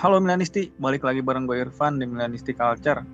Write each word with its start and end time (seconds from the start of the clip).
Halo 0.00 0.16
Milanisti, 0.16 0.72
balik 0.80 1.04
lagi 1.04 1.20
bareng 1.20 1.44
gue 1.44 1.60
Irfan 1.60 2.00
di 2.00 2.08
Milanisti 2.08 2.56
Culture. 2.56 3.04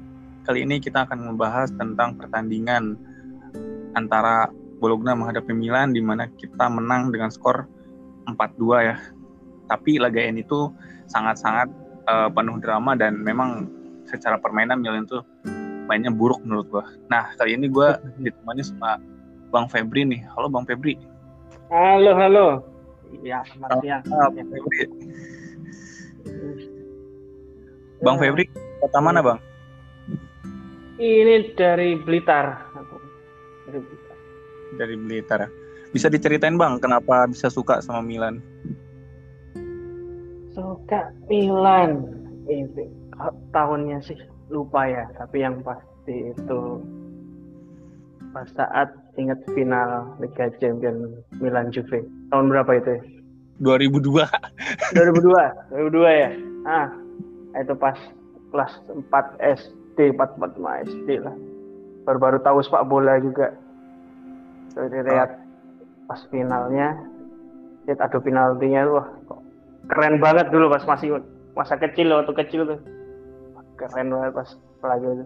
Kali 0.46 0.62
ini 0.62 0.78
kita 0.78 1.02
akan 1.02 1.34
membahas 1.34 1.74
tentang 1.74 2.14
pertandingan 2.14 2.94
antara 3.98 4.46
Bologna 4.78 5.18
menghadapi 5.18 5.50
Milan 5.50 5.90
di 5.90 5.98
mana 5.98 6.30
kita 6.38 6.70
menang 6.70 7.10
dengan 7.10 7.34
skor 7.34 7.66
4-2 8.30 8.86
ya. 8.86 9.02
Tapi 9.66 9.98
laga 9.98 10.22
ini 10.22 10.46
tuh 10.46 10.70
sangat-sangat 11.10 11.66
uh, 12.06 12.30
penuh 12.30 12.62
drama 12.62 12.94
dan 12.94 13.18
memang 13.18 13.66
secara 14.06 14.38
permainan 14.38 14.78
Milan 14.78 15.10
tuh 15.10 15.26
mainnya 15.90 16.14
buruk 16.14 16.38
menurut 16.46 16.70
gue. 16.70 16.84
Nah, 17.10 17.34
kali 17.34 17.58
ini 17.58 17.66
gue 17.66 17.98
ditemani 18.30 18.62
sama 18.62 19.02
Bang 19.50 19.66
Febri 19.66 20.06
nih. 20.06 20.22
Halo 20.38 20.46
Bang 20.46 20.62
Febri. 20.62 20.94
Halo, 21.66 22.14
halo. 22.14 22.62
Ya, 23.26 23.42
selamat 23.42 23.82
siang. 23.82 24.02
Bang 24.06 24.46
Febri. 24.54 24.86
Bang 28.04 28.20
Febri, 28.20 28.44
kota 28.80 28.98
mana 29.00 29.24
Bang? 29.24 29.38
Ini 30.96 31.52
dari 31.56 31.96
Blitar. 31.96 32.72
Dari 33.68 33.80
Blitar. 33.80 34.16
Dari 34.76 34.94
Blitar. 34.96 35.40
Bisa 35.92 36.12
diceritain 36.12 36.60
Bang, 36.60 36.80
kenapa 36.80 37.24
bisa 37.28 37.48
suka 37.48 37.80
sama 37.80 38.04
Milan? 38.04 38.40
Suka 40.52 41.12
Milan. 41.28 42.04
Ini 42.48 42.84
tahunnya 43.52 44.04
sih 44.04 44.16
lupa 44.52 44.88
ya, 44.88 45.08
tapi 45.16 45.40
yang 45.40 45.60
pasti 45.64 46.32
itu 46.32 46.60
pas 48.36 48.48
saat 48.52 48.92
ingat 49.16 49.40
final 49.56 50.12
Liga 50.20 50.52
Champions 50.60 51.24
Milan 51.40 51.72
Juve. 51.72 52.04
Tahun 52.28 52.46
berapa 52.52 52.76
itu? 52.76 52.94
2002. 53.64 54.28
2002. 54.92 55.72
2002 55.72 56.12
ya. 56.12 56.30
Ah, 56.68 56.88
itu 57.60 57.74
pas 57.76 57.96
kelas 58.52 58.72
4 58.88 59.10
SD 59.40 60.16
4 60.16 60.40
4 60.40 60.86
SD 60.88 61.08
lah. 61.24 61.36
Baru-baru 62.06 62.38
tahu 62.40 62.62
sepak 62.62 62.86
bola 62.86 63.18
juga. 63.18 63.52
Terus 64.76 64.92
lihat 65.08 65.30
pas 66.06 66.20
finalnya 66.30 66.94
lihat 67.88 67.98
adu 68.02 68.18
penaltinya 68.22 68.82
wah 68.86 69.06
kok 69.26 69.40
keren 69.90 70.18
banget 70.22 70.50
dulu 70.50 70.70
pas 70.70 70.82
masih 70.86 71.22
masa 71.54 71.74
kecil 71.80 72.12
waktu 72.12 72.32
kecil 72.46 72.62
tuh. 72.68 72.80
Keren 73.80 74.12
banget 74.12 74.32
pas 74.36 74.50
lagi 74.86 75.06
itu. 75.06 75.24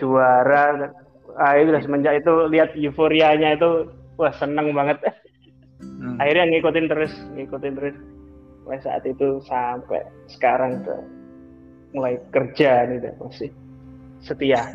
Juara 0.00 0.92
ah 1.40 1.56
itu 1.56 1.72
udah 1.72 1.82
semenjak 1.82 2.20
itu 2.20 2.32
lihat 2.52 2.70
euforianya 2.76 3.56
itu 3.56 3.88
wah 4.20 4.32
seneng 4.36 4.76
banget. 4.76 5.00
Hmm. 5.82 6.14
akhirnya 6.22 6.46
ngikutin 6.56 6.86
terus 6.86 7.12
ngikutin 7.34 7.74
terus. 7.74 7.96
Mulai 8.62 8.78
saat 8.78 9.02
itu 9.02 9.42
sampai 9.42 10.06
sekarang 10.30 10.86
tuh 10.86 11.02
mulai 11.92 12.18
kerja 12.32 12.88
nih 12.88 12.98
deh 13.00 13.14
masih 13.20 13.50
setia. 14.24 14.60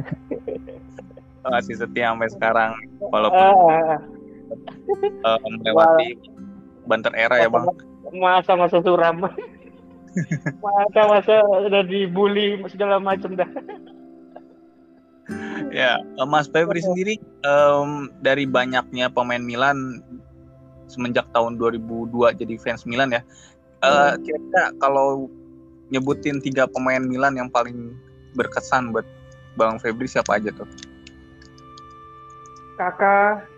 Masih 1.47 1.79
setia 1.79 2.11
sampai 2.11 2.27
sekarang 2.27 2.71
walaupun 2.99 3.39
uh, 3.39 3.95
uh, 5.23 5.39
melewati 5.47 6.19
banter 6.83 7.15
era 7.15 7.39
ya 7.39 7.47
bang. 7.47 7.71
Masa-masa 8.11 8.83
suram. 8.83 9.23
Masa-masa 10.65 11.39
udah 11.47 11.87
dibully 11.87 12.59
segala 12.67 12.99
macam 12.99 13.39
dah. 13.39 13.47
Ya 15.71 16.03
Mas 16.27 16.51
Febri 16.51 16.83
sendiri 16.83 17.15
um, 17.47 18.11
dari 18.19 18.43
banyaknya 18.43 19.07
pemain 19.07 19.39
Milan 19.39 20.03
semenjak 20.91 21.31
tahun 21.31 21.55
2002 21.55 22.11
jadi 22.43 22.55
fans 22.59 22.83
Milan 22.87 23.11
ya 23.11 23.21
uh, 23.83 24.15
kira-kira 24.19 24.71
kalau 24.79 25.27
nyebutin 25.89 26.43
tiga 26.43 26.67
pemain 26.67 27.01
Milan 27.01 27.39
yang 27.39 27.49
paling 27.51 27.95
berkesan 28.35 28.91
buat 28.91 29.07
Bang 29.57 29.81
Febri 29.81 30.05
siapa 30.05 30.37
aja 30.37 30.53
tuh? 30.53 30.69
Kakak, 32.77 33.49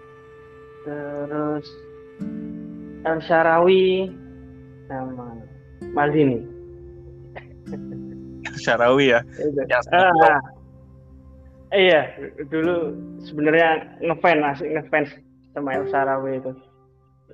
terus 0.88 1.68
El 3.04 3.20
Sharawi, 3.28 4.16
sama 4.88 5.36
Maldini. 5.92 6.40
El 8.48 8.58
Sharawi 8.64 9.12
ya? 9.12 9.20
ah, 9.92 10.40
iya, 11.76 12.16
dulu 12.48 12.96
sebenarnya 13.28 14.00
ngefans, 14.00 14.56
asik 14.56 14.72
ngefans 14.72 15.12
sama 15.52 15.76
El 15.76 15.86
Sharawi 15.92 16.40
itu. 16.40 16.56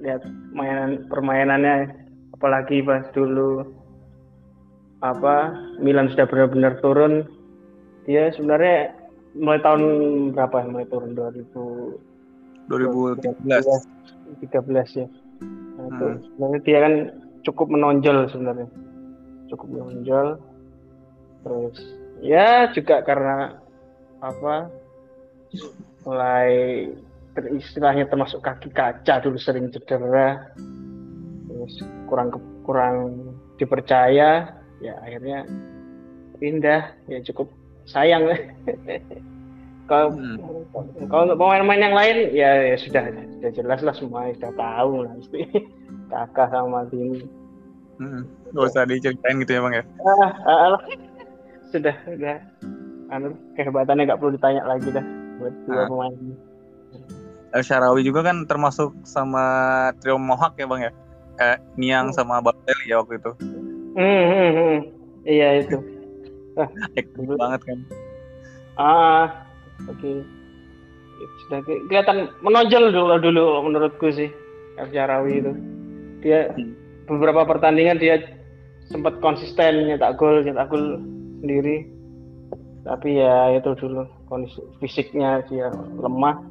Lihat 0.02 0.26
mainan 0.58 1.06
permainannya, 1.08 1.94
apalagi 2.34 2.82
pas 2.82 3.06
dulu 3.14 3.64
apa 5.04 5.52
Milan 5.82 6.12
sudah 6.12 6.28
benar-benar 6.30 6.80
turun. 6.80 7.28
Dia 8.06 8.30
sebenarnya 8.36 8.94
mulai 9.36 9.60
tahun 9.60 9.84
berapa 10.32 10.56
ya? 10.64 10.68
Mulai 10.72 10.88
turun? 10.88 11.12
2000 11.18 12.16
2013 12.66 13.46
13 14.42 15.00
ya. 15.00 15.08
Nah, 15.76 15.88
hmm. 15.92 16.16
sebenarnya 16.24 16.60
dia 16.66 16.78
kan 16.82 16.94
cukup 17.46 17.68
menonjol 17.70 18.26
sebenarnya. 18.32 18.68
Cukup 19.52 19.68
menonjol. 19.70 20.28
Terus 21.46 21.78
ya 22.24 22.72
juga 22.74 23.06
karena 23.06 23.60
apa 24.24 24.72
mulai 26.08 26.50
istilahnya 27.36 28.08
termasuk 28.08 28.42
kaki 28.42 28.74
kaca 28.74 29.22
dulu 29.22 29.38
sering 29.38 29.70
cedera. 29.70 30.50
Terus 31.46 31.74
kurang 32.10 32.34
kurang 32.66 32.96
dipercaya 33.62 34.65
ya 34.84 34.94
akhirnya 35.04 35.48
pindah 36.40 36.92
ya 37.08 37.20
cukup 37.24 37.48
sayang 37.88 38.28
kalau 39.90 40.18
hmm. 40.18 40.38
kalau 41.08 41.24
untuk 41.30 41.38
pemain-pemain 41.38 41.82
yang 41.82 41.96
lain 41.96 42.16
ya, 42.34 42.50
ya 42.74 42.78
sudah 42.78 43.04
sudah 43.38 43.52
jelas 43.54 43.80
lah 43.86 43.94
semua 43.94 44.34
sudah 44.34 44.54
tahu 44.58 45.06
lah 45.06 45.14
pasti 45.22 45.42
kakak 46.12 46.48
sama 46.50 46.68
Maldini 46.84 47.22
hmm. 48.02 48.24
gak 48.54 48.66
usah 48.74 48.84
diceritain 48.90 49.38
gitu 49.46 49.52
ya 49.58 49.62
bang 49.62 49.74
ya 49.82 49.84
ah, 50.02 50.32
ah, 50.50 50.60
ah. 50.74 50.82
sudah 51.70 51.96
sudah 52.10 52.38
anu 53.14 53.38
kehebatannya 53.54 54.10
nggak 54.10 54.18
perlu 54.18 54.34
ditanya 54.34 54.66
lagi 54.66 54.90
dah 54.90 55.06
buat 55.38 55.54
dua 55.70 55.82
ah. 55.86 55.88
pemain 55.88 56.16
El 57.56 57.64
Sharawi 57.64 58.04
juga 58.04 58.20
kan 58.20 58.44
termasuk 58.44 58.92
sama 59.08 59.46
trio 60.04 60.20
Mohak 60.20 60.60
ya 60.60 60.68
bang 60.68 60.82
ya 60.90 60.92
kayak 61.38 61.60
Niang 61.78 62.08
hmm. 62.12 62.18
sama 62.18 62.42
Balotelli 62.42 62.90
ya 62.90 63.00
waktu 63.00 63.22
itu 63.22 63.32
Hmm, 63.96 64.26
hmm, 64.28 64.52
hmm. 64.52 64.78
Iya 65.24 65.48
itu. 65.64 65.78
Ah, 66.60 66.70
dulu 67.16 67.34
banget 67.40 67.62
kan. 67.64 67.80
Ah, 68.76 69.26
oke. 69.88 70.00
Okay. 70.00 70.18
Sudah 71.48 71.60
kelihatan 71.64 72.28
menonjol 72.44 72.92
dulu 72.92 73.16
dulu 73.24 73.44
menurutku 73.64 74.12
sih 74.12 74.28
Arjarawi 74.76 75.40
itu. 75.40 75.52
Dia 76.24 76.52
hmm. 76.52 77.08
beberapa 77.08 77.48
pertandingan 77.48 78.00
dia 78.00 78.20
sempat 78.92 79.18
konsisten 79.24 79.88
nyetak 79.88 80.20
gol, 80.20 80.44
nyetak 80.44 80.68
gol 80.68 81.00
sendiri. 81.40 81.88
Tapi 82.84 83.18
ya 83.18 83.56
itu 83.58 83.72
dulu 83.80 84.06
kondisi 84.28 84.60
fisiknya 84.84 85.42
dia 85.48 85.72
lemah. 85.98 86.44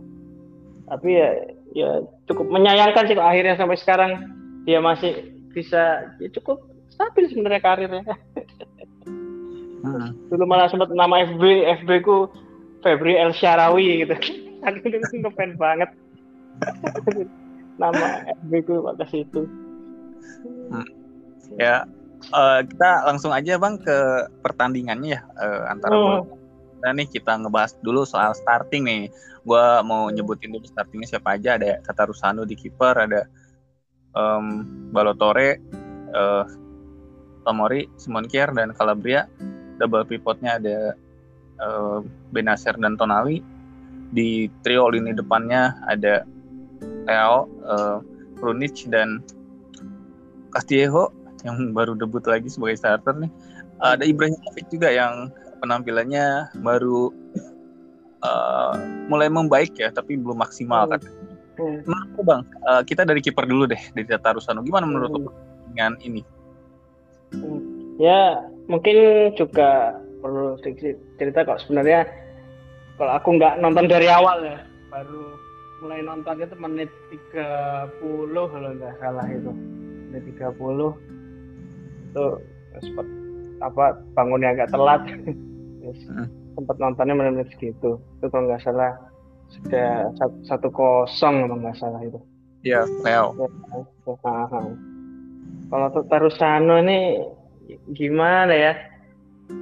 Tapi 0.89 1.09
ya 1.13 1.29
ya 1.77 1.91
cukup 2.25 2.49
menyayangkan 2.49 3.05
sih 3.05 3.17
akhirnya 3.21 3.61
sampai 3.61 3.77
sekarang 3.77 4.13
dia 4.65 4.81
masih 4.81 5.33
bisa 5.53 6.09
ya 6.19 6.29
cukup 6.35 6.74
stabil 6.95 7.25
sebenarnya 7.31 7.61
karirnya. 7.61 8.03
Hmm. 9.85 10.17
Dulu 10.33 10.45
malah 10.49 10.71
sempat 10.73 10.89
nama 10.95 11.27
FB 11.37 11.43
FB 11.85 11.91
ku 12.07 12.31
Febri 12.81 13.19
El 13.21 13.37
Sharawi 13.37 14.07
gitu. 14.07 14.15
Aku 14.67 14.81
itu 14.81 15.17
ngefans 15.21 15.61
banget. 15.61 15.91
nama 17.83 18.25
FB 18.41 18.53
ku 18.65 18.81
pada 18.81 19.05
situ. 19.11 19.45
Hmm. 20.73 20.89
Ya, 21.61 21.85
uh, 22.33 22.65
kita 22.65 23.05
langsung 23.05 23.35
aja 23.37 23.61
bang 23.61 23.77
ke 23.77 23.97
pertandingannya 24.41 25.21
ya 25.21 25.21
uh, 25.37 25.69
antara 25.69 25.95
hmm. 25.95 26.25
Nah 26.85 26.93
nih 26.93 27.09
kita 27.09 27.41
ngebahas 27.41 27.81
dulu 27.81 28.05
soal 28.05 28.37
starting 28.37 28.85
nih. 28.85 29.09
Gua 29.45 29.81
mau 29.81 30.13
nyebutin 30.13 30.53
dulu 30.53 30.69
startingnya 30.69 31.17
siapa 31.17 31.41
aja. 31.41 31.57
Ada 31.57 31.81
Tata 31.81 32.05
Rusano 32.13 32.45
di 32.45 32.53
kiper, 32.53 33.09
ada 33.09 33.25
um, 34.13 34.61
Balotore, 34.93 35.57
uh, 36.13 36.45
Tomori, 37.45 37.87
Simon 38.01 38.27
Kier 38.27 38.51
dan 38.57 38.73
Calabria. 38.75 39.29
Double 39.79 40.03
pivotnya 40.09 40.57
ada 40.59 40.79
uh, 41.61 42.01
Benacer 42.33 42.75
dan 42.81 42.97
Tonali. 42.97 43.45
Di 44.15 44.49
trio 44.67 44.89
lini 44.89 45.13
depannya 45.13 45.77
ada 45.87 46.25
Leo, 47.05 47.51
uh, 47.67 47.99
Runic 48.41 48.89
dan 48.89 49.21
Castillejo 50.55 51.11
yang 51.45 51.77
baru 51.77 51.93
debut 51.99 52.25
lagi 52.25 52.49
sebagai 52.49 52.81
starter 52.81 53.15
nih. 53.21 53.33
Uh, 53.83 53.99
ada 53.99 54.05
Ibrahimovic 54.07 54.71
juga 54.71 54.89
yang 54.89 55.29
penampilannya 55.61 56.55
baru 56.63 57.11
uh, 58.23 58.75
mulai 59.11 59.29
membaik 59.29 59.77
ya, 59.77 59.91
tapi 59.93 60.17
belum 60.17 60.41
maksimal 60.41 60.89
kan. 60.95 61.01
Hmm. 61.55 61.83
Menurut 61.87 62.25
bang, 62.27 62.43
uh, 62.67 62.83
kita 62.83 63.07
dari 63.07 63.23
kiper 63.23 63.47
dulu 63.47 63.71
deh, 63.71 63.83
dari 63.95 64.07
Tata 64.07 64.35
Rusano. 64.39 64.63
Gimana 64.63 64.87
menurut 64.87 65.11
hmm. 65.11 65.31
dengan 65.75 65.93
ini? 66.03 66.23
Ya 68.01 68.43
mungkin 68.67 69.31
juga 69.37 69.99
perlu 70.25 70.57
cerita 71.21 71.45
kok 71.45 71.61
sebenarnya 71.65 72.09
kalau 72.97 73.13
aku 73.19 73.29
nggak 73.37 73.61
nonton 73.61 73.87
dari 73.91 74.09
awal 74.09 74.41
ya 74.41 74.59
baru 74.89 75.35
mulai 75.85 76.01
nonton 76.01 76.41
itu 76.41 76.57
menit 76.57 76.91
30 77.13 77.93
kalau 78.33 78.69
nggak 78.73 78.97
salah 79.05 79.27
itu. 79.29 79.53
Menit 80.09 80.25
30 80.41 80.97
itu 82.09 82.27
sempat 82.81 83.07
apa 83.61 83.85
bangunnya 84.17 84.57
agak 84.57 84.73
telat. 84.73 85.05
Terus 85.85 86.01
hmm. 86.09 86.27
sempat 86.57 86.77
nontonnya 86.81 87.13
menit-menit 87.13 87.53
segitu. 87.53 88.01
Itu 88.01 88.27
kalau 88.33 88.49
nggak 88.49 88.65
salah 88.65 88.97
sudah 89.53 90.09
satu 90.49 90.73
kosong 90.73 91.45
kalau 91.45 91.61
nggak 91.61 91.77
salah 91.77 92.01
itu. 92.01 92.17
Iya 92.65 92.89
yeah, 93.05 93.29
ya, 93.29 93.45
kalau 95.69 95.87
Tarusano 96.09 96.81
ini 96.81 97.21
gimana 97.93 98.53
ya? 98.53 98.75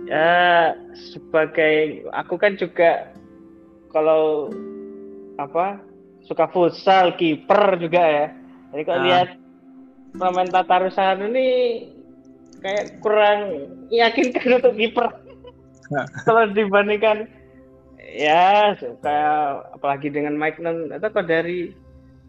Ya 0.07 0.33
sebagai 0.95 2.07
aku 2.15 2.39
kan 2.39 2.55
juga 2.55 3.11
kalau 3.91 4.49
apa 5.37 5.83
suka 6.27 6.47
futsal 6.51 7.15
kiper 7.19 7.79
juga 7.83 8.03
ya. 8.03 8.27
Jadi 8.73 8.83
kalau 8.87 9.01
nah. 9.03 9.07
lihat 9.11 9.29
pemain 10.17 10.49
Tatarusano 10.49 11.29
ini 11.33 11.49
kayak 12.63 13.03
kurang 13.03 13.41
yakinkan 13.91 14.55
untuk 14.63 14.75
kiper. 14.79 15.07
Kalau 16.25 16.49
dibandingkan 16.49 17.29
ya 18.17 18.73
kayak 18.81 19.77
apalagi 19.77 20.09
dengan 20.09 20.41
Mike 20.41 20.57
Non 20.57 20.89
atau 20.89 21.13
kalau 21.13 21.29
dari 21.29 21.73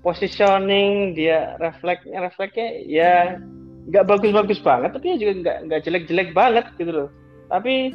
positioning 0.03 1.15
dia 1.15 1.55
refleksnya 1.63 2.27
refleksnya 2.27 2.67
ya 2.83 3.39
nggak 3.83 4.07
bagus-bagus 4.07 4.63
banget 4.63 4.95
tapi 4.95 5.11
ya 5.11 5.17
juga 5.19 5.33
nggak 5.43 5.57
nggak 5.67 5.81
jelek-jelek 5.83 6.29
banget 6.31 6.65
gitu 6.79 6.91
loh. 6.91 7.09
Tapi 7.51 7.91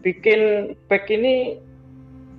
bikin 0.00 0.72
back 0.88 1.06
ini 1.12 1.60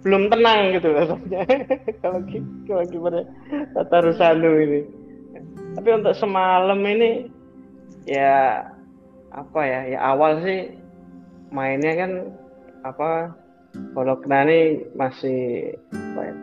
belum 0.02 0.34
tenang 0.34 0.74
gitu 0.74 0.90
rasanya 0.98 1.46
kalau 2.02 2.20
kalau 2.66 2.84
gimana? 2.90 3.22
Tata 3.78 3.98
Rusanu 4.02 4.52
ini. 4.58 4.82
Tapi 5.78 5.90
untuk 5.94 6.18
semalam 6.18 6.82
ini 6.84 7.30
ya 8.10 8.66
apa 9.32 9.62
ya? 9.64 9.80
Ya 9.96 10.00
awal 10.02 10.42
sih 10.42 10.74
mainnya 11.54 11.94
kan 11.96 12.12
apa 12.82 13.32
kalau 13.96 14.20
Knani 14.20 14.84
masih 14.98 15.72
apa 15.94 16.22
ya, 16.28 16.36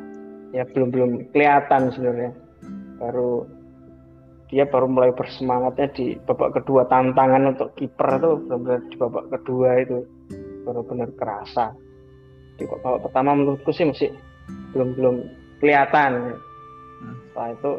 ya 0.55 0.63
belum 0.73 0.89
belum 0.95 1.11
kelihatan 1.35 1.93
sebenarnya. 1.93 2.33
Baru 3.03 3.58
dia 4.49 4.65
baru 4.65 4.89
mulai 4.89 5.13
bersemangatnya 5.13 5.93
di 5.93 6.17
babak 6.25 6.57
kedua 6.61 6.89
tantangan 6.89 7.53
untuk 7.53 7.77
kiper 7.77 8.17
itu 8.17 8.31
benar-benar 8.49 8.81
di 8.89 8.97
babak 8.97 9.25
kedua 9.29 9.69
itu. 9.85 9.99
Baru 10.65 10.81
benar 10.89 11.09
kerasa. 11.17 11.77
Di 12.57 12.65
babak 12.65 13.09
pertama 13.09 13.37
menurutku 13.37 13.71
sih 13.73 13.85
masih 13.85 14.11
belum 14.73 14.97
belum 14.97 15.17
kelihatan. 15.61 16.37
Hmm. 16.99 17.15
setelah 17.31 17.55
itu 17.55 17.73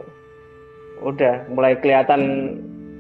udah 1.04 1.36
mulai 1.52 1.76
kelihatan 1.84 2.22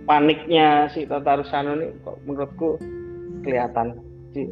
paniknya 0.03 0.91
si 0.91 1.07
Tata 1.07 1.39
Rusano 1.39 1.79
ini 1.79 1.95
kok 2.03 2.17
menurutku 2.27 2.69
kelihatan 3.45 3.95
sih. 4.33 4.49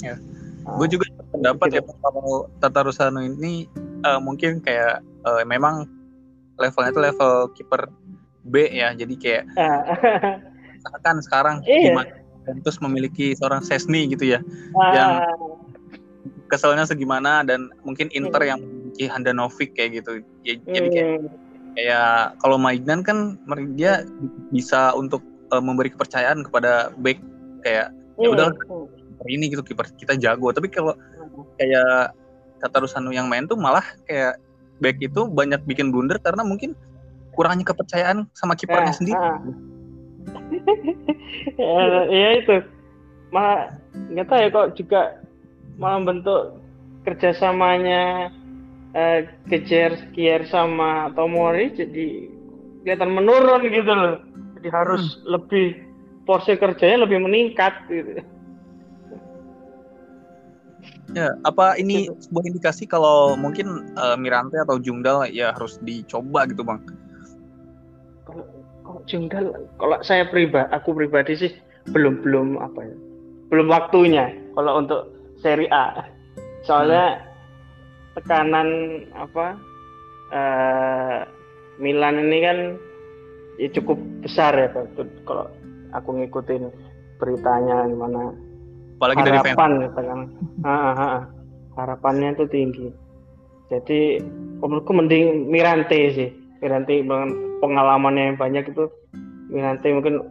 Ya. 0.00 0.16
Uh, 0.62 0.78
gue 0.78 0.94
juga 0.94 1.10
gitu. 1.10 1.74
ya 1.74 1.82
kalau 1.82 2.46
Tata 2.62 2.80
Rusano 2.86 3.20
ini 3.20 3.66
uh, 4.06 4.22
mungkin 4.22 4.62
kayak 4.62 5.02
uh, 5.26 5.42
memang 5.42 5.90
levelnya 6.62 6.90
itu 6.94 7.02
level 7.02 7.32
kiper 7.58 7.82
B 8.46 8.54
ya 8.70 8.94
jadi 8.94 9.14
kayak 9.18 9.44
misalkan 10.78 11.16
sekarang 11.22 11.56
iya. 11.66 12.06
terus 12.62 12.78
memiliki 12.82 13.34
seorang 13.38 13.62
Sesni 13.62 14.10
gitu 14.10 14.34
ya 14.34 14.40
uh, 14.74 14.92
yang 14.94 15.10
keselnya 16.52 16.84
segimana 16.84 17.40
dan 17.40 17.72
mungkin 17.80 18.12
Inter 18.12 18.44
yang 18.44 18.60
memiliki 18.60 19.08
Handanovic 19.08 19.72
kayak 19.72 20.04
gitu. 20.04 20.20
Ya, 20.44 20.60
jadi 20.68 20.88
kayak 20.92 21.08
hmm. 21.16 21.28
kayak 21.72 22.12
kalau 22.44 22.60
Maignan 22.60 23.00
kan 23.00 23.40
dia 23.72 24.04
bisa 24.52 24.92
untuk 24.92 25.24
uh, 25.48 25.64
memberi 25.64 25.88
kepercayaan 25.88 26.44
kepada 26.44 26.92
back 27.00 27.16
kayak 27.64 27.88
ya 28.20 28.28
udah 28.28 28.52
ini 29.32 29.48
gitu 29.48 29.64
kiper 29.64 29.88
kita 29.96 30.20
jago. 30.20 30.52
Tapi 30.52 30.68
kalau 30.68 30.92
kayak 31.56 32.12
Tata 32.60 32.84
Rusano 32.84 33.10
yang 33.16 33.32
main 33.32 33.48
tuh 33.48 33.56
malah 33.56 33.82
kayak 34.04 34.36
back 34.80 34.96
itu 35.02 35.28
banyak 35.28 35.60
bikin 35.68 35.90
blunder 35.90 36.16
karena 36.22 36.46
mungkin 36.46 36.72
kurangnya 37.32 37.72
kepercayaan 37.72 38.28
sama 38.36 38.54
kipernya 38.56 38.92
ya, 38.92 38.98
sendiri. 38.98 39.20
ya, 41.58 42.06
ya 42.08 42.28
itu 42.38 42.54
malah 43.32 43.74
nggak 44.12 44.26
tahu 44.28 44.38
ya 44.38 44.48
kok 44.52 44.68
juga 44.76 45.02
malah 45.80 46.00
bentuk 46.04 46.42
kerjasamanya 47.08 48.30
eh, 48.94 49.26
Kejer, 49.48 50.12
Kier 50.12 50.44
sama 50.46 51.10
Tomori 51.16 51.72
jadi 51.74 52.28
kelihatan 52.84 53.10
menurun 53.14 53.62
gitu 53.66 53.92
loh. 53.92 54.16
Jadi 54.60 54.68
harus 54.70 55.18
hmm. 55.18 55.22
lebih 55.26 55.66
porsi 56.28 56.54
kerjanya 56.54 57.08
lebih 57.08 57.24
meningkat 57.24 57.74
gitu. 57.90 58.22
Ya, 61.12 61.36
apa 61.44 61.76
ini 61.76 62.08
gitu. 62.08 62.16
sebuah 62.28 62.44
indikasi 62.48 62.84
kalau 62.88 63.36
mungkin 63.36 63.92
uh, 64.00 64.16
Mirante 64.16 64.56
atau 64.56 64.80
Jungdal 64.80 65.28
ya 65.28 65.52
harus 65.52 65.76
dicoba 65.84 66.48
gitu, 66.48 66.64
Bang? 66.64 66.80
Kalau 68.24 68.48
kalau 68.82 69.00
Jungdal, 69.04 69.52
kalau 69.76 69.96
saya 70.00 70.24
pribadi, 70.32 70.68
aku 70.72 70.96
pribadi 70.96 71.32
sih 71.36 71.52
belum 71.92 72.24
belum 72.24 72.56
apa 72.64 72.80
ya, 72.80 72.96
belum 73.52 73.68
waktunya 73.68 74.32
kalau 74.56 74.80
untuk 74.80 75.12
seri 75.44 75.68
A. 75.68 76.08
Soalnya 76.64 77.18
hmm. 77.18 77.24
tekanan 78.16 78.68
apa 79.12 79.46
uh, 80.32 81.18
Milan 81.76 82.24
ini 82.30 82.38
kan 82.40 82.58
ya 83.60 83.68
cukup 83.74 84.00
besar 84.24 84.56
ya. 84.56 84.68
Kalau 85.28 85.46
aku 85.92 86.08
ngikutin 86.16 86.72
beritanya 87.20 87.86
gimana 87.86 88.32
apalagi 89.02 89.26
dari 89.26 89.38
harapan 89.42 89.70
gitu 89.82 90.00
kan 90.06 90.20
harapannya 91.74 92.38
itu 92.38 92.44
tinggi. 92.46 92.88
Jadi 93.66 94.22
menurutku 94.62 94.94
mending 94.94 95.50
Mirante 95.50 95.98
sih. 96.14 96.30
Mirante 96.62 97.02
pengalamannya 97.58 98.30
yang 98.30 98.38
banyak 98.38 98.70
itu 98.70 98.86
Mirante 99.50 99.90
mungkin 99.90 100.22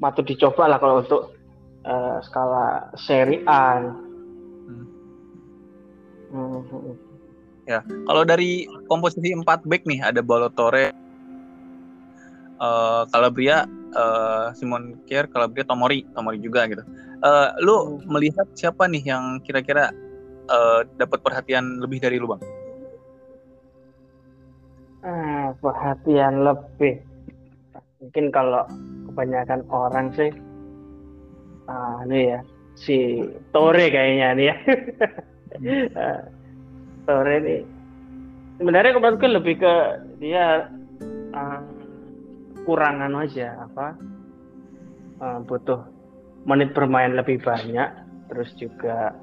patut 0.00 0.24
dicoba 0.24 0.72
lah 0.72 0.80
kalau 0.80 1.04
untuk 1.04 1.36
uh, 1.84 2.16
skala 2.24 2.88
seri 2.96 3.44
A. 3.44 3.92
Hmm. 4.64 4.86
Hmm. 6.34 6.98
ya 7.64 7.80
kalau 8.10 8.26
dari 8.26 8.66
komposisi 8.90 9.30
4 9.30 9.44
back 9.44 9.86
nih 9.86 10.02
ada 10.02 10.18
Balotore 10.18 10.90
uh, 12.58 13.06
Calabria 13.06 13.68
uh, 13.94 14.50
Simon 14.56 14.96
Kier 15.04 15.28
Calabria 15.28 15.68
Tomori. 15.68 16.08
Tomori 16.16 16.40
juga 16.40 16.64
gitu 16.64 16.80
uh, 17.22 17.54
lu 17.62 18.00
melihat 18.08 18.48
siapa 18.56 18.88
nih 18.90 19.14
yang 19.14 19.38
kira-kira 19.44 19.94
uh, 20.48 20.82
dapat 20.98 21.20
perhatian 21.20 21.78
lebih 21.78 22.02
dari 22.02 22.16
lu 22.18 22.30
bang? 22.30 22.42
Ah, 25.04 25.52
perhatian 25.60 26.48
lebih. 26.48 27.04
Mungkin 28.00 28.32
kalau 28.32 28.64
kebanyakan 29.12 29.60
orang 29.68 30.08
sih 30.16 30.32
ah 31.64 32.04
ini 32.04 32.36
ya 32.36 32.40
si 32.76 33.24
Tore 33.52 33.88
kayaknya 33.88 34.28
nih 34.36 34.46
ya. 34.48 34.56
Uh, 35.92 36.20
Tore 37.06 37.34
ini. 37.40 37.56
Sebenarnya 38.56 38.96
kemarin 38.96 39.32
lebih 39.34 39.54
ke 39.60 39.74
dia 40.24 40.72
uh, 41.36 41.60
kurangan 42.64 43.12
aja 43.20 43.60
apa 43.60 43.86
uh, 45.20 45.38
butuh 45.44 45.93
menit 46.44 46.76
bermain 46.76 47.16
lebih 47.16 47.40
banyak, 47.40 47.88
terus 48.28 48.52
juga 48.56 49.16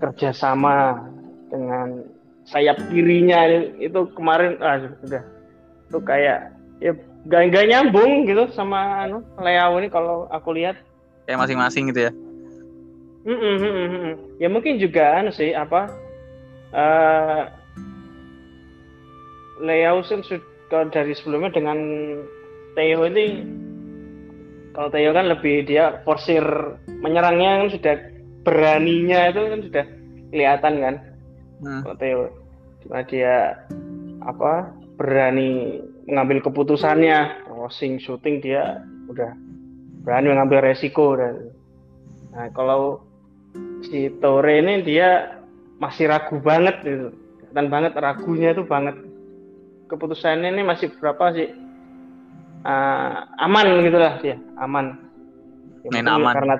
kerjasama 0.00 1.06
dengan 1.50 2.06
sayap 2.46 2.78
kirinya 2.88 3.46
itu 3.78 4.10
kemarin 4.16 4.56
ah, 4.62 4.78
sudah. 5.04 5.22
Itu 5.90 5.98
kayak 6.02 6.54
ya 6.78 6.94
gak, 7.26 7.52
gak 7.52 7.66
nyambung 7.68 8.24
gitu 8.24 8.48
sama 8.54 9.04
anu 9.06 9.20
Leo 9.42 9.76
ini 9.82 9.88
kalau 9.90 10.30
aku 10.30 10.54
lihat. 10.56 10.78
Kayak 11.26 11.46
masing-masing 11.46 11.90
gitu 11.92 12.10
ya? 12.10 12.12
Mm 13.20 13.36
-mm, 13.36 13.54
mm 13.60 13.88
-mm. 13.92 14.14
ya 14.40 14.48
mungkin 14.48 14.80
juga 14.80 15.20
anu 15.20 15.28
sih 15.28 15.52
apa 15.52 15.92
uh, 16.72 17.52
Leo 19.60 20.00
sudah 20.00 20.88
dari 20.88 21.12
sebelumnya 21.12 21.52
dengan 21.52 21.78
Theo 22.72 23.04
ini 23.04 23.44
kalau 24.70 24.88
Theo 24.94 25.10
kan 25.10 25.26
lebih 25.26 25.66
dia 25.66 25.98
forsir 26.06 26.42
menyerangnya 27.02 27.66
kan 27.66 27.68
sudah 27.74 27.94
beraninya 28.46 29.20
itu 29.30 29.40
kan 29.42 29.60
sudah 29.66 29.84
kelihatan 30.30 30.74
kan. 30.78 30.94
Hmm. 31.60 31.80
kalau 31.84 31.96
Theo 31.98 32.20
cuma 32.86 33.04
dia 33.04 33.60
apa 34.24 34.72
berani 34.96 35.82
mengambil 36.06 36.40
keputusannya. 36.44 37.48
Crossing 37.50 38.00
shooting 38.00 38.40
dia 38.40 38.80
udah 39.12 39.36
berani 40.00 40.32
mengambil 40.32 40.64
resiko 40.64 41.12
dan 41.12 41.52
nah 42.32 42.48
kalau 42.56 43.04
si 43.84 44.08
Tore 44.22 44.64
ini 44.64 44.80
dia 44.86 45.40
masih 45.82 46.08
ragu 46.08 46.40
banget 46.40 46.80
gitu. 46.86 47.08
Dan 47.50 47.66
banget 47.66 47.98
ragunya 47.98 48.54
itu 48.54 48.62
banget. 48.62 48.94
Keputusannya 49.90 50.54
ini 50.54 50.62
masih 50.62 50.94
berapa 51.02 51.34
sih 51.34 51.50
uh, 52.64 53.26
aman 53.40 53.84
gitulah 53.84 54.12
dia 54.20 54.36
aman 54.60 54.96
ya, 55.86 55.90
main 55.92 56.08
aman 56.08 56.34
karena 56.34 56.56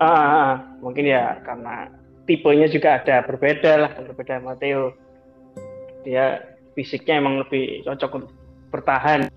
uh, 0.00 0.06
uh, 0.06 0.52
mungkin 0.82 1.04
ya 1.06 1.38
karena 1.42 1.90
tipenya 2.26 2.66
juga 2.66 3.02
ada 3.02 3.22
berbeda 3.22 3.72
lah 3.78 3.90
berbeda 3.96 4.42
Matteo 4.42 4.94
dia 6.02 6.42
fisiknya 6.74 7.22
emang 7.22 7.42
lebih 7.42 7.82
cocok 7.86 8.10
untuk 8.22 8.32
bertahan 8.70 9.30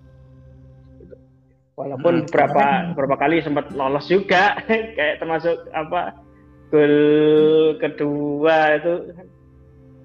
walaupun 1.79 2.13
hmm. 2.19 2.25
beberapa 2.27 2.63
beberapa 2.91 3.15
kali 3.15 3.39
sempat 3.39 3.71
lolos 3.71 4.05
juga 4.11 4.59
kayak 4.97 5.23
termasuk 5.23 5.55
apa 5.71 6.17
gol 6.69 6.95
kedua 7.81 8.77
itu 8.77 8.93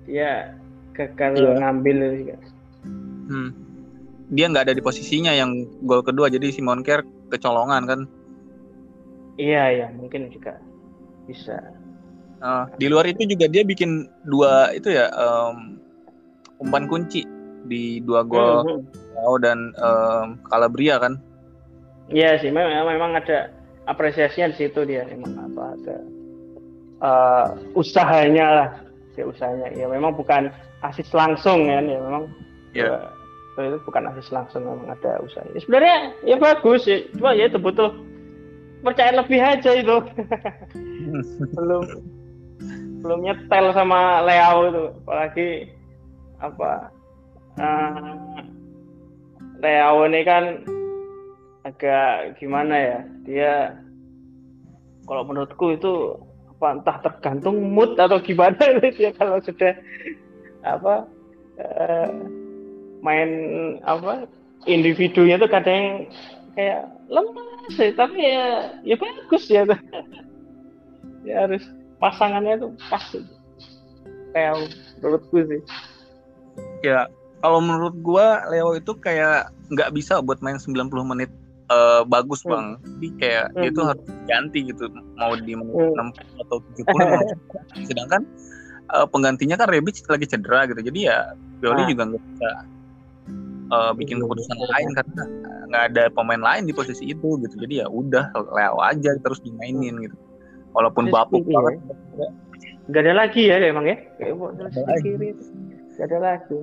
dia 0.09 0.57
gagal 0.95 1.33
yeah. 1.37 1.57
ngambil 1.61 1.99
juga. 2.15 2.37
Hmm. 3.29 3.51
Dia 4.33 4.49
nggak 4.49 4.71
ada 4.71 4.75
di 4.77 4.83
posisinya 4.85 5.33
yang 5.37 5.69
gol 5.85 6.01
kedua 6.01 6.33
jadi 6.33 6.49
Simon 6.49 6.81
Kerr 6.81 7.05
kecolongan 7.29 7.83
kan? 7.85 8.01
Iya 9.37 9.65
iya 9.73 9.87
mungkin 9.93 10.31
juga 10.33 10.57
bisa. 11.29 11.59
Uh, 12.45 12.69
di 12.77 12.93
luar 12.93 13.09
itu 13.09 13.25
juga 13.25 13.49
dia 13.49 13.65
bikin 13.65 14.09
dua 14.29 14.73
itu 14.77 14.93
ya 14.93 15.09
um, 15.17 15.81
umpan 16.61 16.89
kunci 16.89 17.25
di 17.65 18.05
dua 18.05 18.21
gol 18.25 18.65
mm 18.65 18.81
-hmm. 19.17 19.37
dan 19.41 19.59
um, 19.81 20.27
Calabria 20.49 21.01
kan? 21.01 21.21
Iya 22.13 22.37
sih 22.41 22.53
memang 22.53 22.85
memang 22.85 23.17
ada 23.17 23.49
apresiasinya 23.89 24.53
di 24.53 24.57
situ 24.61 24.85
dia 24.85 25.09
memang 25.09 25.53
apa 25.53 25.65
ada 25.77 25.97
uh, 27.01 27.47
usahanya 27.77 28.47
lah 28.49 28.69
si 29.17 29.21
usahanya 29.25 29.73
ya 29.73 29.87
memang 29.89 30.13
bukan 30.17 30.53
asis 30.85 31.09
langsung 31.17 31.69
kan 31.69 31.85
ya 31.89 31.99
memang 32.01 32.25
yeah. 32.77 33.01
ya, 33.01 33.24
itu 33.63 33.79
bukan 33.87 34.11
asis 34.11 34.35
langsung 34.35 34.67
memang 34.67 34.91
ada 34.91 35.23
usaha. 35.23 35.47
Ya, 35.55 35.59
sebenarnya 35.63 35.99
ya 36.27 36.37
bagus 36.41 36.83
ya. 36.91 37.07
Cuma 37.15 37.37
ya 37.39 37.47
itu 37.47 37.59
butuh 37.63 37.95
percaya 38.83 39.15
lebih 39.15 39.41
aja 39.41 39.71
itu. 39.79 39.97
Belum 41.57 41.85
belum 43.05 43.21
nyetel 43.21 43.77
sama 43.77 44.25
Leo 44.25 44.59
itu. 44.73 44.85
Apalagi 45.05 45.49
apa 46.41 46.89
uh, 47.61 48.41
Leo 49.61 49.97
ini 50.09 50.21
kan 50.25 50.45
agak 51.69 52.41
gimana 52.41 52.75
ya? 52.75 52.99
Dia 53.29 53.55
kalau 55.05 55.23
menurutku 55.29 55.77
itu 55.77 56.17
apa 56.57 56.81
entah 56.81 56.97
tergantung 57.05 57.61
mood 57.77 57.93
atau 58.01 58.17
gimana 58.25 58.57
dia 58.97 59.13
kalau 59.13 59.37
sudah 59.45 59.77
apa 60.65 61.05
uh, 61.61 62.09
main 63.05 63.31
apa 63.85 64.25
individunya 64.65 65.37
tuh 65.37 65.49
kadang 65.53 66.09
kayak 66.57 66.89
lemas 67.13 67.73
sih 67.77 67.93
tapi 67.93 68.19
ya 68.25 68.73
ya 68.81 68.97
bagus 68.97 69.45
ya 69.53 69.63
ya 71.29 71.35
harus 71.45 71.65
pasangannya 72.01 72.65
tuh 72.65 72.73
pas 72.89 73.05
Leo 74.35 74.67
menurutku 74.99 75.39
sih 75.47 75.61
ya 76.81 77.07
kalau 77.45 77.61
menurut 77.61 77.95
gua 78.01 78.43
Leo 78.49 78.73
itu 78.75 78.97
kayak 78.97 79.53
nggak 79.69 79.93
bisa 79.93 80.25
buat 80.25 80.41
main 80.41 80.57
90 80.57 80.89
menit 81.05 81.31
uh, 81.69 82.03
bagus 82.09 82.41
hmm. 82.45 82.51
bang 82.51 82.67
jadi 82.81 83.09
kayak 83.21 83.45
hmm. 83.53 83.61
dia 83.61 83.71
tuh 83.73 83.85
harus 83.85 84.05
ganti 84.29 84.59
gitu 84.69 84.85
mau 85.21 85.33
di 85.37 85.53
menit 85.53 85.75
hmm. 85.77 86.13
60 86.13 86.43
atau 86.45 86.57
70 87.85 87.89
sedangkan 87.89 88.23
uh, 88.93 89.07
penggantinya 89.09 89.57
kan 89.57 89.69
Rebic 89.69 90.05
lagi 90.09 90.27
cedera 90.29 90.69
gitu 90.69 90.81
jadi 90.81 91.01
ya 91.01 91.19
Pioli 91.61 91.83
nah. 91.85 91.89
juga 91.89 92.03
nggak 92.13 92.23
bisa 92.23 92.51
uh, 93.73 93.93
bikin 93.97 94.21
keputusan 94.21 94.57
hmm. 94.57 94.69
lain 94.73 94.89
karena 94.97 95.23
nggak 95.71 95.85
ada 95.93 96.03
pemain 96.13 96.43
lain 96.43 96.69
di 96.69 96.75
posisi 96.77 97.09
itu 97.13 97.41
gitu 97.41 97.55
jadi 97.65 97.85
ya 97.85 97.87
udah 97.89 98.35
Leo 98.35 98.79
aja 98.83 99.17
terus 99.23 99.41
dimainin 99.41 99.97
gitu 100.05 100.17
walaupun 100.75 101.09
bapuk 101.09 101.47
banget 101.47 101.81
nggak 102.91 103.03
ada 103.05 103.15
lagi 103.17 103.49
ya 103.49 103.57
emang 103.63 103.89
ya 103.89 103.97
kayak 104.21 104.35
terus 104.61 104.75
kiri 105.01 105.29
nggak 105.95 106.07
ada 106.11 106.19
lagi 106.21 106.57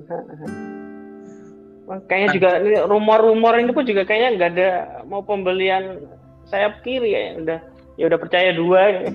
Kayaknya 2.08 2.28
juga 2.32 2.50
rumor-rumor 2.88 3.58
ini 3.58 3.74
pun 3.74 3.84
juga 3.84 4.06
kayaknya 4.06 4.30
nggak 4.38 4.50
ada 4.56 4.70
mau 5.04 5.20
pembelian 5.20 6.00
sayap 6.48 6.80
kiri 6.86 7.12
ya. 7.12 7.22
Udah 7.36 7.58
ya 7.98 8.04
udah 8.08 8.18
percaya 8.22 8.50
dua. 8.54 9.12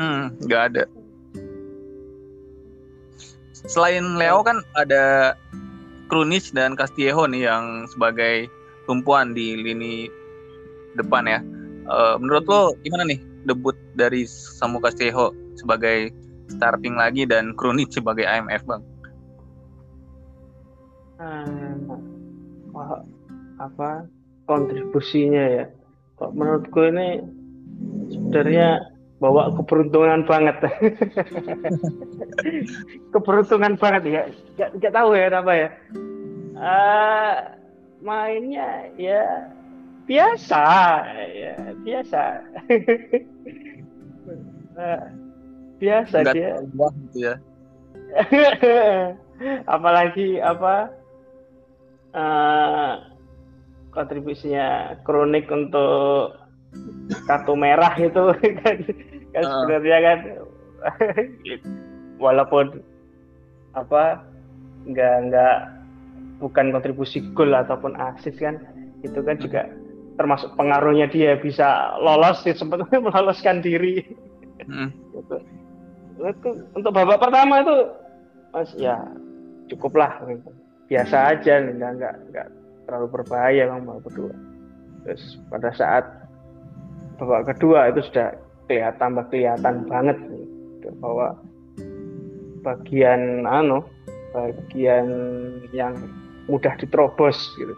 Hmm, 0.00 0.32
nggak 0.40 0.62
ada. 0.72 0.84
Selain 3.52 4.16
Leo 4.16 4.40
kan 4.40 4.64
ada 4.78 5.36
Krunic 6.10 6.50
dan 6.50 6.74
Castillejo 6.74 7.30
nih 7.30 7.46
yang 7.46 7.86
sebagai 7.86 8.50
tumpuan 8.84 9.32
di 9.32 9.54
lini 9.54 10.10
depan 10.98 11.24
ya. 11.30 11.40
Uh, 11.86 12.18
menurut 12.18 12.44
lo 12.50 12.74
gimana 12.82 13.06
nih 13.06 13.22
debut 13.46 13.78
dari 13.94 14.26
Samu 14.26 14.82
Castillejo 14.82 15.32
sebagai 15.54 16.10
starting 16.50 16.98
lagi 16.98 17.24
dan 17.24 17.54
Krunic 17.54 17.94
sebagai 17.94 18.26
IMF 18.26 18.66
bang? 18.66 18.82
hmm, 21.20 22.00
apa 23.60 24.08
kontribusinya 24.48 25.44
ya 25.60 25.64
kok 26.16 26.32
menurutku 26.32 26.80
ini 26.88 27.20
sebenarnya 28.12 28.68
bawa 29.20 29.52
keberuntungan 29.52 30.24
banget. 30.24 30.56
Keberuntungan 33.12 33.76
banget 33.76 34.02
ya. 34.08 34.22
Gak, 34.56 34.70
gak 34.80 34.94
tahu 34.96 35.12
ya 35.12 35.28
apa 35.28 35.52
ya. 35.52 35.68
Uh, 36.60 37.36
mainnya 38.00 38.88
ya 38.96 39.52
biasa 40.08 40.64
ya 41.36 41.54
biasa. 41.84 42.22
Uh, 44.76 45.02
biasa 45.80 46.16
Enggak 46.24 46.34
dia. 46.34 46.52
gitu 46.64 47.18
ya. 47.20 47.34
Apalagi 49.74 50.40
apa 50.40 50.90
uh, 52.16 52.92
kontribusinya 53.92 54.96
kronik 55.04 55.48
untuk 55.48 56.36
kartu 57.26 57.54
merah 57.58 57.90
itu 57.98 58.30
kan, 58.62 58.76
kan 59.34 59.42
uh. 59.46 59.50
sebenarnya 59.64 59.98
kan 60.02 60.18
walaupun 62.24 62.82
apa 63.78 64.24
nggak 64.88 65.14
nggak 65.30 65.56
bukan 66.40 66.72
kontribusi 66.72 67.20
gol 67.36 67.52
ataupun 67.52 67.94
asis 67.94 68.34
kan 68.40 68.58
itu 69.04 69.20
kan 69.20 69.36
juga 69.38 69.68
termasuk 70.16 70.52
pengaruhnya 70.56 71.08
dia 71.08 71.36
bisa 71.36 71.96
lolos 72.00 72.44
sih 72.44 72.56
sempat 72.56 72.84
meloloskan 73.04 73.64
diri 73.64 74.04
hmm. 74.64 74.88
itu. 75.16 75.36
untuk 76.76 76.92
babak 76.92 77.16
pertama 77.16 77.64
itu 77.64 77.76
mas 78.52 78.70
ya 78.76 79.00
cukuplah 79.72 80.20
gitu 80.28 80.50
biasa 80.90 81.38
aja 81.38 81.64
nggak 81.64 81.90
nggak 81.96 82.14
nggak 82.32 82.48
terlalu 82.84 83.06
berbahaya 83.20 83.70
memang 83.70 83.96
babak 83.96 84.12
kedua 84.12 84.32
terus 85.06 85.40
pada 85.48 85.70
saat 85.72 86.04
babak 87.16 87.56
kedua 87.56 87.88
itu 87.88 88.04
sudah 88.10 88.36
kelihatan 88.70 89.02
tambah 89.02 89.26
kelihatan 89.34 89.90
banget 89.90 90.14
gitu, 90.78 90.94
bahwa 91.02 91.34
bagian 92.62 93.42
ano 93.50 93.82
bagian 94.30 95.10
yang 95.74 95.98
mudah 96.46 96.70
diterobos 96.78 97.34
gitu. 97.58 97.74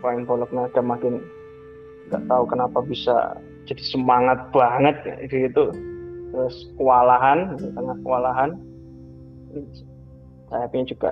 Poin 0.00 0.24
boloknya 0.24 0.72
ada 0.72 0.80
makin 0.80 1.20
nggak 2.08 2.24
tahu 2.24 2.48
kenapa 2.48 2.80
bisa 2.80 3.36
jadi 3.68 3.84
semangat 3.84 4.48
banget 4.56 4.96
gitu 5.28 5.68
terus 6.32 6.56
kewalahan 6.80 7.60
di 7.60 7.68
tengah 7.76 7.96
kewalahan. 8.00 8.56
Sayapnya 10.48 10.84
juga 10.88 11.10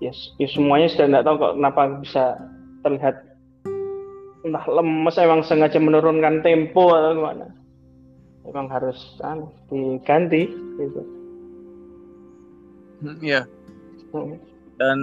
ya, 0.00 0.12
ya 0.40 0.48
semuanya 0.48 0.88
sudah 0.88 1.06
tidak 1.10 1.24
tahu 1.28 1.36
kok 1.36 1.54
kenapa 1.60 1.82
bisa 2.00 2.24
terlihat 2.86 3.16
entah 4.46 4.64
lemes 4.70 5.18
emang 5.18 5.42
sengaja 5.42 5.82
menurunkan 5.82 6.46
tempo 6.46 6.94
atau 6.94 7.18
gimana 7.18 7.50
emang 8.46 8.70
harus 8.70 9.18
kan, 9.18 9.42
diganti 9.66 10.46
gitu 10.78 11.02
hmm, 13.02 13.18
Iya. 13.18 13.42
Hmm. 14.14 14.38
Dan 14.78 14.98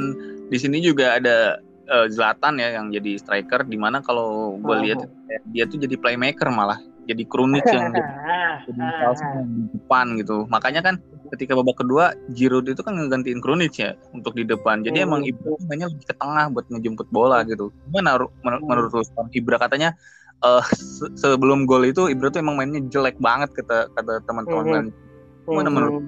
di 0.48 0.58
sini 0.58 0.80
juga 0.80 1.20
ada 1.20 1.60
uh, 1.92 2.08
Zlatan 2.08 2.62
ya 2.62 2.80
yang 2.80 2.88
jadi 2.94 3.20
striker 3.20 3.68
di 3.68 3.76
mana 3.76 4.00
kalau 4.00 4.56
gue 4.64 4.76
lihat 4.88 5.04
hmm. 5.04 5.52
dia 5.52 5.68
tuh 5.68 5.82
jadi 5.82 6.00
playmaker 6.00 6.48
malah 6.50 6.80
jadi 7.04 7.24
kronik 7.28 7.68
yang 7.68 7.92
jadi, 8.66 8.80
jadi 9.12 9.44
di 9.44 9.64
depan 9.76 10.16
gitu. 10.16 10.48
Makanya 10.48 10.82
kan 10.82 10.96
ketika 11.34 11.58
babak 11.58 11.82
kedua 11.82 12.14
Giroud 12.38 12.70
itu 12.70 12.86
kan 12.86 12.94
ngegantiin 12.94 13.42
Krunic 13.42 13.82
ya 13.82 13.98
untuk 14.14 14.38
di 14.38 14.46
depan. 14.46 14.86
Jadi 14.86 15.02
hmm. 15.02 15.08
emang 15.10 15.22
Ibra 15.26 15.58
mainnya 15.66 15.90
lebih 15.90 16.06
ke 16.06 16.16
tengah 16.16 16.54
buat 16.54 16.66
ngejemput 16.70 17.10
bola 17.10 17.42
gitu. 17.50 17.74
Gimana 17.90 18.22
men 18.46 18.62
hmm. 18.62 18.70
menurut 18.70 18.92
lu 18.94 19.04
Ibra 19.34 19.58
katanya 19.58 19.98
uh, 20.46 20.62
se 20.70 21.10
sebelum 21.18 21.66
gol 21.66 21.90
itu 21.90 22.06
Ibra 22.14 22.30
tuh 22.30 22.46
emang 22.46 22.62
mainnya 22.62 22.86
jelek 22.86 23.18
banget 23.18 23.50
kata 23.58 23.90
kata 23.98 24.22
teman-teman. 24.30 24.64
Mm 24.64 24.94
-hmm. 24.94 25.46
Gimana 25.50 25.58
mm 25.58 25.58
-hmm. 25.58 25.74
menurut? 25.74 26.04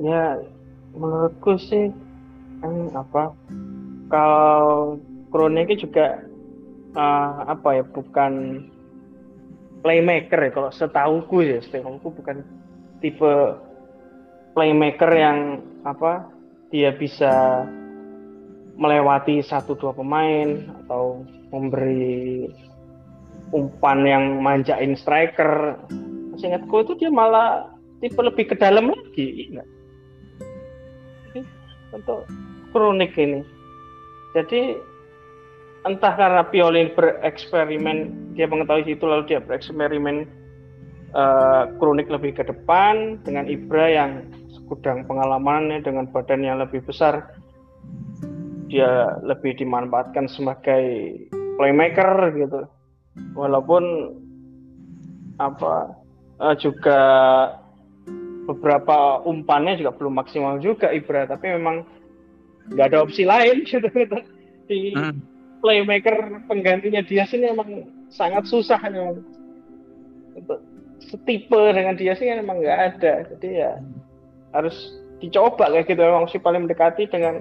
Ya 0.00 0.24
menurutku 0.96 1.52
sih 1.60 1.92
kan 2.64 2.74
apa 2.96 3.36
kalau 4.10 4.98
Kroenke 5.30 5.78
juga 5.78 6.24
uh, 6.98 7.46
apa 7.46 7.78
ya 7.78 7.84
bukan 7.86 8.64
playmaker 9.80 10.40
ya 10.40 10.50
kalau 10.52 10.70
setahuku 10.74 11.46
ya 11.46 11.58
setahuku 11.62 12.08
bukan 12.10 12.42
tipe 13.00 13.32
playmaker 14.52 15.10
yang 15.12 15.64
apa 15.84 16.28
dia 16.70 16.94
bisa 16.94 17.64
melewati 18.80 19.44
satu 19.44 19.76
dua 19.76 19.92
pemain 19.92 20.64
atau 20.84 21.24
memberi 21.52 22.48
umpan 23.50 23.98
yang 24.06 24.24
manjain 24.40 24.94
striker. 24.94 25.76
Seingatku 26.38 26.86
itu 26.86 26.92
dia 26.96 27.10
malah 27.12 27.68
tipe 28.00 28.16
lebih 28.16 28.48
ke 28.48 28.56
dalam 28.56 28.94
lagi, 28.94 29.52
enggak? 29.52 29.68
Untuk 31.90 32.24
kronik 32.70 33.12
ini. 33.18 33.42
Jadi 34.32 34.78
entah 35.84 36.14
karena 36.14 36.46
Pioli 36.46 36.94
bereksperimen, 36.94 38.30
dia 38.38 38.46
mengetahui 38.46 38.94
itu 38.94 39.04
lalu 39.04 39.26
dia 39.26 39.42
bereksperimen 39.42 40.24
uh, 41.14 41.70
kronik 41.78 42.08
lebih 42.10 42.36
ke 42.36 42.42
depan 42.46 43.18
dengan 43.26 43.46
Ibra 43.46 43.86
yang 43.90 44.12
gudang 44.70 45.02
pengalamannya 45.06 45.82
dengan 45.82 46.06
badan 46.10 46.46
yang 46.46 46.62
lebih 46.62 46.86
besar 46.86 47.34
dia 48.70 49.18
lebih 49.26 49.58
dimanfaatkan 49.58 50.30
sebagai 50.30 51.18
playmaker 51.58 52.30
gitu 52.38 52.70
walaupun 53.34 54.14
apa 55.42 55.98
uh, 56.38 56.54
juga 56.54 57.00
beberapa 58.46 59.26
umpannya 59.26 59.82
juga 59.82 59.90
belum 59.98 60.14
maksimal 60.22 60.62
juga 60.62 60.94
Ibra 60.94 61.26
tapi 61.26 61.50
memang 61.50 61.82
nggak 62.70 62.86
ada 62.94 63.02
opsi 63.02 63.26
lain 63.26 63.66
gitu, 63.66 63.82
gitu. 63.90 64.18
di 64.70 64.94
hmm. 64.94 65.18
playmaker 65.58 66.46
penggantinya 66.46 67.02
dia 67.02 67.26
sini 67.26 67.50
emang 67.50 67.90
sangat 68.14 68.46
susah 68.46 68.78
memang 68.86 69.18
untuk 70.38 70.62
setipe 71.00 71.60
dengan 71.72 71.96
dia 71.96 72.12
sih 72.16 72.28
memang 72.28 72.60
nggak 72.60 72.80
ada. 72.94 73.12
Jadi 73.34 73.48
ya 73.64 73.80
harus 74.52 74.76
dicoba 75.20 75.72
kayak 75.72 75.88
gitu. 75.88 76.00
Memang 76.00 76.28
sih 76.28 76.40
paling 76.40 76.68
mendekati 76.68 77.08
dengan 77.08 77.40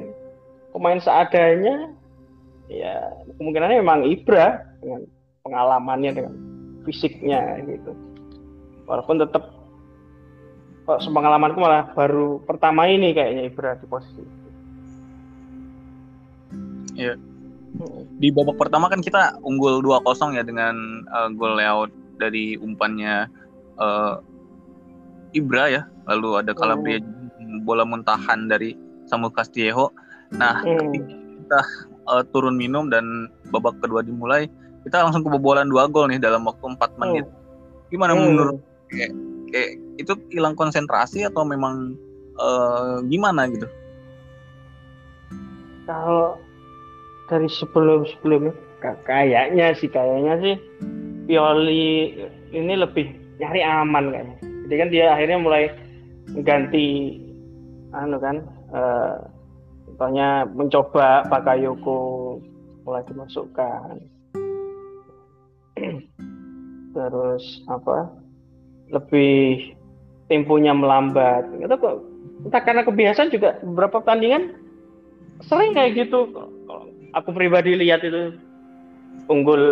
pemain 0.71 0.99
seadanya. 0.99 1.91
Ya 2.69 3.11
kemungkinannya 3.37 3.81
memang 3.81 4.05
Ibra 4.05 4.61
dengan 4.79 5.01
pengalamannya 5.43 6.11
dengan 6.13 6.33
fisiknya 6.85 7.59
gitu. 7.65 7.91
Walaupun 8.85 9.21
tetap 9.21 9.53
kok 10.89 11.05
sepengalamanku 11.05 11.61
malah 11.61 11.93
baru 11.93 12.41
pertama 12.45 12.89
ini 12.89 13.13
kayaknya 13.13 13.45
Ibra 13.45 13.77
di 13.77 13.85
posisi 13.85 14.21
itu. 14.25 14.49
Ya. 16.97 17.13
Di 18.17 18.33
babak 18.33 18.57
pertama 18.57 18.89
kan 18.89 18.99
kita 18.99 19.37
unggul 19.45 19.85
2-0 19.85 20.35
ya 20.35 20.41
dengan 20.41 21.05
uh, 21.13 21.29
gol 21.37 21.55
layout 21.55 21.93
dari 22.17 22.57
umpannya 22.59 23.29
uh, 23.79 24.19
Ibra 25.33 25.65
ya 25.71 25.81
lalu 26.09 26.41
ada 26.41 26.51
Calabria 26.53 26.99
hmm. 27.01 27.65
bola 27.65 27.85
muntahan 27.87 28.49
dari 28.49 28.75
Samuel 29.09 29.33
Castillejo 29.33 29.93
nah 30.35 30.61
hmm. 30.61 30.93
kita 30.93 31.59
uh, 32.05 32.23
turun 32.29 32.59
minum 32.59 32.91
dan 32.91 33.29
babak 33.49 33.77
kedua 33.81 34.05
dimulai 34.05 34.45
kita 34.85 35.03
langsung 35.03 35.25
kebobolan 35.25 35.67
dua 35.67 35.89
gol 35.89 36.07
nih 36.07 36.21
dalam 36.21 36.45
waktu 36.45 36.65
empat 36.77 36.91
hmm. 36.95 36.99
menit 37.01 37.25
gimana 37.89 38.13
hmm. 38.13 38.21
menurut 38.21 38.57
kayak, 38.89 39.11
kayak 39.49 39.71
itu 39.97 40.13
hilang 40.29 40.53
konsentrasi 40.53 41.25
atau 41.25 41.41
memang 41.43 41.97
uh, 42.37 43.01
gimana 43.09 43.49
gitu 43.49 43.67
kalau 45.89 46.37
dari 47.29 47.49
sebelum 47.49 48.05
sebelumnya 48.05 48.53
kayaknya 48.81 49.73
sih 49.77 49.89
kayaknya 49.89 50.33
sih 50.41 50.55
Pioli 51.29 52.17
ini 52.49 52.73
lebih 52.73 53.28
nyari 53.39 53.61
aman 53.63 54.05
kayaknya 54.11 54.35
jadi 54.69 54.75
kan 54.77 54.89
dia 54.93 55.05
akhirnya 55.15 55.37
mulai 55.41 55.63
ganti 56.45 57.17
anu 57.89 58.21
kan 58.21 58.45
uh, 58.69 59.17
mencoba 60.53 61.27
Bakayoko 61.27 62.37
mulai 62.85 63.03
dimasukkan. 63.09 63.97
Terus 66.95 67.43
apa 67.67 68.07
lebih 68.89 69.73
temponya 70.31 70.71
melambat. 70.71 71.49
Itu 71.59 71.75
kok 71.75 71.95
entah 72.47 72.61
karena 72.63 72.81
kebiasaan 72.87 73.33
juga 73.33 73.59
beberapa 73.65 73.99
pertandingan 73.99 74.55
sering 75.43 75.75
kayak 75.75 76.07
gitu. 76.07 76.29
Aku 77.17 77.33
pribadi 77.33 77.73
lihat 77.73 78.05
itu 78.05 78.37
unggul 79.25 79.63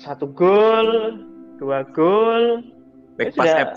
satu 0.00 0.28
gol 0.32 1.20
dua 1.60 1.84
gol 1.92 2.64
back 3.16 3.32
pass 3.34 3.48
sudah, 3.48 3.68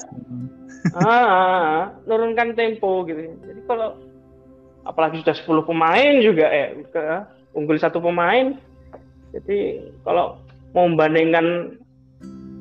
ah, 0.95 1.03
ah, 1.03 1.27
ah, 1.27 1.81
nurunkan 2.07 2.55
tempo 2.55 3.03
gitu. 3.07 3.35
Jadi 3.43 3.61
kalau 3.67 3.99
apalagi 4.87 5.21
sudah 5.23 5.35
10 5.63 5.69
pemain 5.69 6.13
juga 6.23 6.47
eh 6.47 6.83
ke, 6.87 7.03
unggul 7.55 7.75
satu 7.75 7.99
pemain. 7.99 8.55
Jadi 9.35 9.83
kalau 10.07 10.39
mau 10.73 10.87
membandingkan 10.87 11.77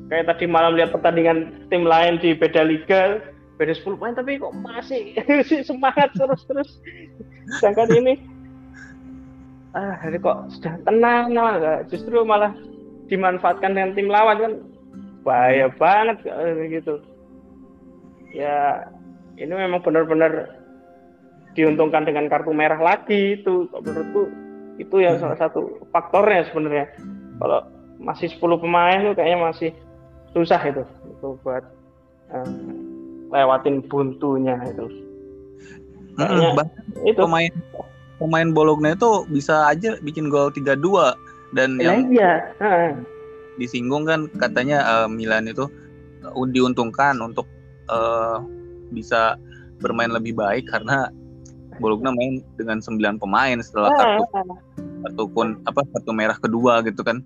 kayak 0.09 0.25
tadi 0.25 0.45
malam 0.49 0.73
lihat 0.73 0.89
pertandingan 0.89 1.69
tim 1.69 1.85
lain 1.85 2.17
di 2.17 2.33
beda 2.33 2.65
liga 2.65 3.21
beda 3.61 3.77
10 3.77 3.99
pemain 4.01 4.15
tapi 4.17 4.41
kok 4.41 4.53
masih 4.65 5.13
semangat 5.61 6.09
terus-terus 6.17 6.81
sedangkan 7.61 7.89
ini 7.93 8.13
ah 9.77 10.01
jadi 10.01 10.17
kok 10.17 10.37
sudah 10.57 10.73
tenang 10.81 11.37
nah, 11.37 11.85
justru 11.85 12.25
malah 12.25 12.57
dimanfaatkan 13.05 13.77
dengan 13.77 13.93
tim 13.93 14.09
lawan 14.09 14.37
kan 14.41 14.53
bahaya 15.23 15.67
banget 15.75 16.23
gitu. 16.71 17.03
Ya 18.31 18.87
ini 19.39 19.51
memang 19.51 19.81
benar-benar 19.81 20.59
diuntungkan 21.57 22.05
dengan 22.05 22.29
kartu 22.29 22.51
merah 22.53 22.79
lagi 22.79 23.39
itu. 23.39 23.67
Menurutku 23.71 24.29
itu 24.79 24.95
yang 25.03 25.19
salah 25.19 25.37
satu 25.39 25.81
faktornya 25.91 26.47
sebenarnya. 26.49 26.85
Kalau 27.39 27.59
masih 27.99 28.31
10 28.31 28.63
pemain 28.63 28.99
tuh 29.03 29.15
kayaknya 29.15 29.39
masih 29.43 29.71
susah 30.31 30.61
itu 30.63 30.83
itu 30.87 31.29
buat 31.43 31.63
um, 32.31 32.79
lewatin 33.33 33.83
buntunya 33.87 34.55
itu. 34.67 34.87
Kayaknya 36.15 36.49
hmm, 36.51 37.07
itu. 37.07 37.19
pemain 37.19 37.53
pemain 38.19 38.49
Bologna 38.51 38.95
itu 38.95 39.23
bisa 39.31 39.71
aja 39.71 39.95
bikin 40.03 40.27
gol 40.27 40.51
3-2 40.51 41.15
dan 41.55 41.79
ya, 41.79 41.95
yang 41.95 42.11
iya 42.11 42.33
disinggung 43.59 44.07
kan 44.07 44.31
katanya 44.39 44.81
uh, 44.87 45.07
Milan 45.11 45.51
itu 45.51 45.67
uh, 46.23 46.47
diuntungkan 46.49 47.19
untuk 47.19 47.45
uh, 47.91 48.39
bisa 48.89 49.35
bermain 49.83 50.09
lebih 50.09 50.35
baik 50.35 50.67
karena 50.71 51.11
Bologna 51.79 52.11
main 52.11 52.43
dengan 52.59 52.83
9 52.83 52.99
pemain 53.23 53.57
setelah 53.63 53.91
kartu 53.95 54.23
kartu 54.79 55.23
pun 55.31 55.47
apa 55.63 55.83
kartu 55.95 56.11
merah 56.11 56.35
kedua 56.35 56.83
gitu 56.83 57.03
kan. 57.03 57.23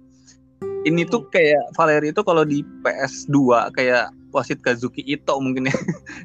Ini 0.83 1.07
tuh 1.07 1.31
kayak 1.31 1.73
Valeri 1.79 2.11
itu 2.11 2.21
kalau 2.21 2.43
di 2.43 2.61
PS2 2.83 3.71
kayak 3.71 4.11
wasit 4.35 4.59
Kazuki 4.59 5.01
Ito 5.07 5.39
mungkin 5.39 5.71
ya 5.71 5.77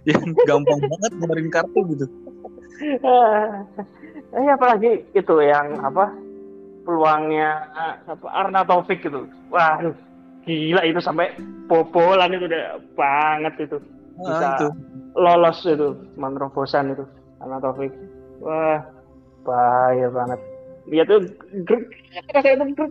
yang 0.13 0.35
gampang 0.45 0.83
banget 0.83 1.13
ngeluarin 1.17 1.49
kartu 1.49 1.81
gitu. 1.95 2.07
Eh 4.35 4.49
apalagi 4.53 5.09
itu 5.17 5.35
yang 5.41 5.79
apa 5.81 6.13
peluangnya 6.89 7.69
apa 8.09 8.25
Arna 8.33 8.65
Taufik 8.65 9.05
gitu. 9.05 9.29
Wah, 9.53 9.77
gila 10.49 10.81
itu 10.89 11.05
sampai 11.05 11.37
bobolan 11.69 12.33
itu 12.33 12.49
udah 12.49 12.81
banget 12.97 13.69
itu. 13.69 13.77
Ah, 14.17 14.25
Bisa 14.25 14.47
ah, 14.49 14.57
itu. 14.57 14.69
lolos 15.13 15.61
itu 15.69 15.93
menerobosan 16.17 16.97
itu 16.97 17.05
Arna 17.45 17.61
Taufik. 17.61 17.93
Wah, 18.41 18.81
bahaya 19.45 20.09
banget. 20.09 20.41
Dia 20.89 21.05
tuh 21.05 21.29
saya 22.33 22.57
itu 22.57 22.85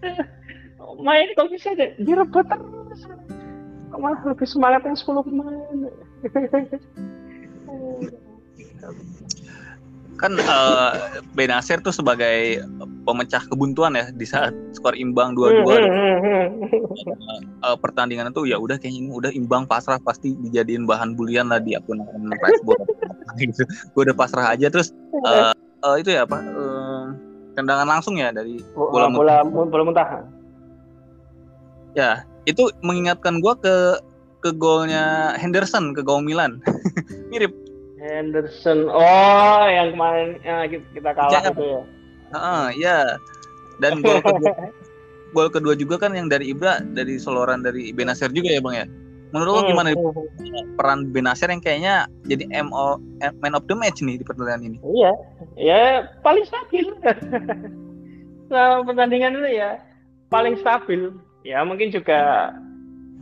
main 1.04 1.28
kok 1.36 1.52
bisa 1.52 1.76
deh 1.76 1.92
direbut 2.00 2.48
terus 2.48 3.04
malah 3.92 4.16
lebih 4.24 4.48
semangat 4.48 4.80
yang 4.88 4.96
10 4.96 5.28
pemain 5.28 5.92
kan 10.20 10.36
uh, 10.36 10.92
Benasir 11.32 11.80
tuh 11.80 11.96
sebagai 11.96 12.60
pemecah 13.08 13.40
kebuntuan 13.48 13.96
ya 13.96 14.12
di 14.12 14.28
saat 14.28 14.52
skor 14.76 14.92
imbang 14.92 15.32
dua-dua 15.32 15.80
uh, 17.64 17.76
pertandingan 17.80 18.28
itu 18.28 18.52
ya 18.52 18.60
udah 18.60 18.76
kayaknya 18.76 19.08
ini 19.08 19.10
udah 19.10 19.32
imbang 19.32 19.64
pasrah 19.64 19.96
pasti 19.96 20.36
dijadiin 20.36 20.84
bahan 20.84 21.16
bulian 21.16 21.48
lah 21.48 21.58
di 21.58 21.72
akun 21.72 22.04
Facebook 22.36 22.78
gitu. 23.40 23.62
Gue 23.96 24.02
udah 24.10 24.16
pasrah 24.16 24.52
aja. 24.52 24.68
Terus 24.68 24.92
uh, 25.24 25.56
uh, 25.84 25.96
itu 25.96 26.12
ya 26.12 26.28
apa 26.28 26.38
uh, 26.40 27.04
tendangan 27.56 27.88
langsung 27.88 28.18
ya 28.20 28.32
dari 28.34 28.60
bola 28.74 29.08
bola, 29.10 29.42
bola, 29.44 29.66
bola 29.68 29.82
muntah. 29.84 30.08
Ya, 31.98 32.22
itu 32.46 32.70
mengingatkan 32.86 33.42
gua 33.42 33.58
ke 33.58 33.98
ke 34.40 34.54
golnya 34.54 35.34
Henderson 35.36 35.92
ke 35.92 36.00
gol 36.00 36.22
Milan. 36.22 36.62
Mirip. 37.32 37.52
Henderson. 38.00 38.88
Oh, 38.88 39.64
yang 39.68 39.92
kemarin 39.92 40.40
ya, 40.40 40.64
kita 40.68 41.10
kalah 41.12 41.42
ya. 41.44 41.52
itu 41.52 41.64
ya. 41.64 41.82
Uh, 42.32 42.66
ya. 42.74 42.98
Dan 43.80 44.00
gol 44.00 44.24
kedua, 44.24 44.52
gol 45.36 45.48
kedua 45.52 45.74
juga 45.76 46.00
kan 46.00 46.16
yang 46.16 46.32
dari 46.32 46.52
Ibra 46.52 46.80
dari 46.80 47.20
soloran 47.20 47.60
dari 47.60 47.92
Benasir 47.92 48.32
juga 48.32 48.48
ya, 48.56 48.60
Bang 48.64 48.76
ya. 48.76 48.86
Menurut 49.30 49.52
lo 49.52 49.60
hmm, 49.62 49.70
gimana 49.70 49.88
hmm, 49.94 50.10
hmm. 50.42 50.64
peran 50.74 51.00
Benasir 51.14 51.48
yang 51.52 51.62
kayaknya 51.62 51.94
jadi 52.26 52.50
MO 52.66 52.98
man 53.38 53.54
of 53.54 53.62
the 53.70 53.76
match 53.78 54.02
nih 54.02 54.18
di 54.18 54.24
pertandingan 54.26 54.74
ini? 54.74 54.78
Iya, 54.82 55.12
ya 55.54 55.82
paling 56.26 56.42
stabil. 56.48 56.88
Selama 58.50 58.90
pertandingan 58.90 59.38
itu 59.38 59.50
ya 59.54 59.78
paling 60.32 60.58
stabil. 60.58 61.14
Ya 61.46 61.62
mungkin 61.62 61.94
juga 61.94 62.50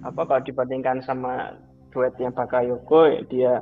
apa 0.01 0.21
kalau 0.25 0.43
dibandingkan 0.43 1.05
sama 1.05 1.59
duetnya 1.93 2.33
Bakayoko 2.33 3.01
ya 3.11 3.21
dia 3.29 3.53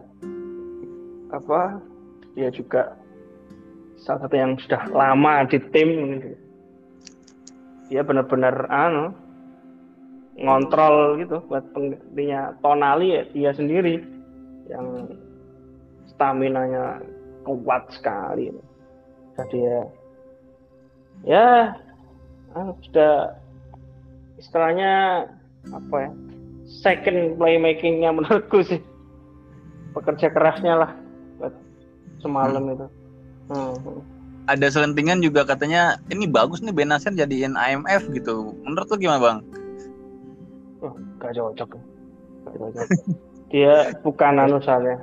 apa 1.32 1.80
dia 2.36 2.52
juga 2.52 2.94
salah 3.96 4.28
satu 4.28 4.36
yang 4.36 4.54
sudah 4.60 4.82
lama 4.92 5.48
di 5.48 5.58
tim 5.72 5.90
dia 7.88 8.02
benar-benar 8.02 8.66
anu 8.68 9.14
ngontrol 10.36 11.16
gitu 11.16 11.40
buat 11.48 11.64
pengertinya 11.72 12.52
tonali 12.60 13.16
ya 13.16 13.22
dia 13.32 13.50
sendiri 13.56 14.04
yang 14.68 15.08
stamina 16.12 16.66
nya 16.66 16.84
kuat 17.46 17.88
sekali. 17.94 18.50
Jadi 19.38 19.58
ya 19.62 19.80
ya 21.24 21.48
anu, 22.52 22.76
sudah 22.84 23.32
istilahnya 24.36 25.24
apa 25.72 25.96
ya 26.04 26.10
second 26.84 27.40
playmakingnya 27.40 28.12
menurutku 28.12 28.60
sih. 28.60 28.82
Pekerja 29.96 30.28
kerasnya 30.28 30.74
lah 30.76 30.92
semalam 32.22 32.62
hmm. 32.62 32.74
itu 32.74 32.86
hmm. 33.52 34.00
ada 34.46 34.66
selentingan 34.70 35.20
juga 35.20 35.42
katanya 35.44 35.98
ini 36.08 36.28
bagus 36.30 36.62
nih 36.62 36.74
Benasir 36.74 37.12
jadiin 37.12 37.58
IMF 37.58 38.08
gitu 38.14 38.54
menurut 38.62 38.86
lu 38.90 38.96
gimana 39.00 39.18
bang? 39.18 39.38
Oh, 40.84 40.94
gak 41.18 41.34
cocok, 41.34 41.80
gak 42.46 42.54
cocok. 42.54 42.86
dia 43.52 43.94
bukan 44.02 44.42
anu 44.42 44.58
soalnya 44.62 44.98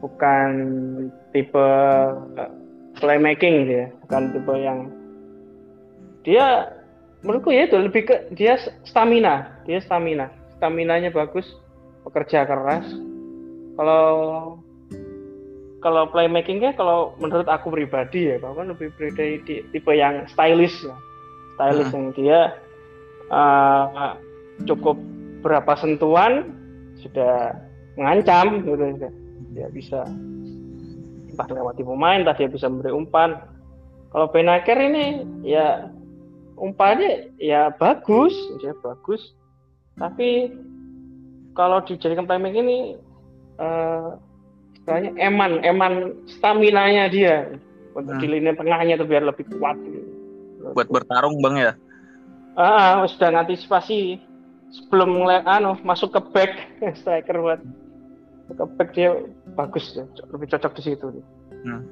bukan 0.00 0.50
tipe 1.34 1.58
uh, 1.58 2.50
playmaking 2.98 3.68
dia 3.68 3.84
bukan 4.06 4.32
tipe 4.32 4.54
yang 4.56 4.78
dia 6.24 6.72
menurutku 7.22 7.50
ya 7.50 7.66
itu 7.66 7.76
lebih 7.76 8.02
ke 8.08 8.16
dia 8.34 8.56
stamina 8.86 9.58
dia 9.66 9.82
stamina 9.82 10.30
staminanya 10.56 11.10
bagus 11.10 11.46
pekerja 12.06 12.46
keras 12.46 12.86
kalau 13.78 14.06
kalau 15.78 16.10
playmakingnya 16.10 16.74
kalau 16.74 17.14
menurut 17.22 17.46
aku 17.46 17.70
pribadi 17.70 18.34
ya 18.34 18.36
bahkan 18.42 18.74
lebih 18.74 18.90
pribadi 18.98 19.38
di, 19.46 19.54
tipe 19.70 19.92
yang 19.94 20.26
stylish 20.30 20.82
ya. 20.82 20.96
stylish 21.54 21.90
hmm. 21.90 21.96
yang 21.96 22.06
dia 22.18 22.40
uh, 23.30 24.18
cukup 24.66 24.98
berapa 25.42 25.78
sentuhan 25.78 26.50
sudah 26.98 27.54
mengancam 27.94 28.66
gitu 28.66 29.10
dia 29.54 29.68
bisa 29.70 30.02
entah 31.30 31.46
lewati 31.46 31.86
pemain 31.86 32.26
entah 32.26 32.34
dia 32.34 32.50
bisa 32.50 32.66
memberi 32.66 32.90
umpan 32.90 33.38
kalau 34.08 34.26
Benaker 34.32 34.78
ini 34.80 35.22
ya 35.44 35.92
umpannya 36.56 37.32
ya 37.36 37.68
bagus, 37.76 38.32
ya 38.64 38.72
bagus. 38.80 39.36
Tapi 40.00 40.52
kalau 41.52 41.82
dijadikan 41.84 42.24
timing 42.24 42.56
ini 42.56 42.78
uh, 43.60 44.16
eman, 44.96 45.60
eman 45.62 46.16
stamina-nya 46.38 47.04
dia 47.12 47.36
untuk 47.92 48.14
hmm. 48.16 48.22
di 48.22 48.26
lini 48.30 48.50
tengahnya 48.54 48.94
itu 48.96 49.06
biar 49.06 49.24
lebih 49.26 49.44
kuat. 49.58 49.76
Gitu. 49.82 50.08
Buat 50.72 50.88
bertarung 50.88 51.38
bang 51.42 51.56
ya? 51.58 51.72
Ah, 52.58 53.06
sudah 53.06 53.30
ngantisipasi 53.34 54.18
sebelum 54.74 55.24
ngeliat 55.24 55.46
anu 55.46 55.78
masuk 55.86 56.12
ke 56.12 56.20
back 56.34 56.52
striker 56.98 57.38
buat 57.38 57.60
ke 58.48 58.64
back 58.80 58.90
dia 58.96 59.14
bagus 59.54 59.94
lebih 60.32 60.48
cocok 60.50 60.72
di 60.78 60.82
situ. 60.82 61.06
Hmm. 61.64 61.84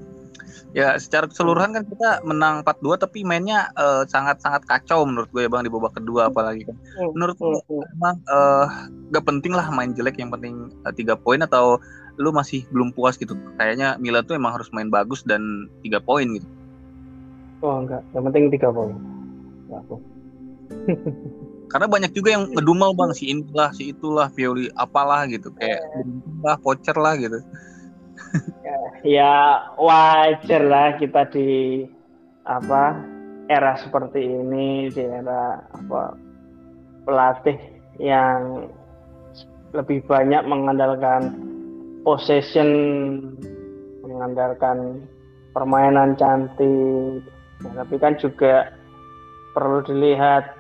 Ya, 0.77 0.93
secara 1.01 1.25
keseluruhan 1.25 1.73
kan 1.73 1.85
kita 1.89 2.21
menang 2.21 2.61
4-2 2.61 3.01
tapi 3.01 3.25
mainnya 3.25 3.73
uh, 3.81 4.05
sangat-sangat 4.05 4.69
kacau 4.69 5.09
menurut 5.09 5.29
gue 5.33 5.49
ya 5.49 5.51
Bang 5.51 5.65
di 5.65 5.73
babak 5.73 5.97
kedua 5.97 6.29
apalagi 6.29 6.69
kan. 6.69 6.77
Hmm, 7.01 7.11
menurut 7.17 7.37
gue 7.41 7.61
hmm, 7.65 7.95
emang 7.97 8.17
uh, 8.29 8.67
gak 9.11 9.25
penting 9.25 9.57
lah 9.57 9.67
main 9.73 9.97
jelek 9.97 10.21
yang 10.21 10.29
penting 10.29 10.69
uh, 10.85 11.19
poin 11.19 11.41
atau 11.41 11.81
lu 12.17 12.33
masih 12.33 12.65
belum 12.73 12.93
puas 12.93 13.21
gitu. 13.21 13.37
Kayaknya 13.57 13.97
Milan 14.01 14.25
tuh 14.25 14.37
emang 14.37 14.57
harus 14.57 14.69
main 14.73 14.89
bagus 14.89 15.25
dan 15.25 15.69
tiga 15.81 16.01
poin 16.01 16.27
gitu. 16.27 16.49
Oh 17.65 17.81
enggak, 17.81 18.05
yang 18.13 18.25
penting 18.29 18.53
tiga 18.53 18.69
poin. 18.73 18.97
Karena 21.73 21.91
banyak 21.91 22.15
juga 22.15 22.39
yang 22.39 22.47
ngedumel 22.55 22.95
bang 22.95 23.11
si 23.11 23.27
inilah 23.29 23.75
si 23.75 23.91
itulah 23.91 24.31
Pioli 24.31 24.71
apalah 24.79 25.27
gitu 25.27 25.51
kayak 25.59 25.83
lah 26.47 26.55
voucher 26.63 26.95
lah 26.95 27.19
gitu 27.19 27.43
ya 29.07 29.63
wajar 29.79 30.63
lah 30.67 30.99
kita 30.99 31.31
di 31.31 31.83
apa 32.47 32.99
era 33.47 33.79
seperti 33.79 34.23
ini 34.23 34.91
di 34.91 35.03
era 35.03 35.63
apa 35.75 36.15
pelatih 37.07 37.59
yang 38.03 38.67
lebih 39.75 40.03
banyak 40.07 40.43
mengandalkan 40.47 41.35
possession 42.07 42.71
mengandalkan 44.07 45.03
permainan 45.51 46.15
cantik 46.15 47.27
ya, 47.67 47.71
tapi 47.83 47.95
kan 47.99 48.15
juga 48.23 48.71
perlu 49.59 49.83
dilihat 49.83 50.55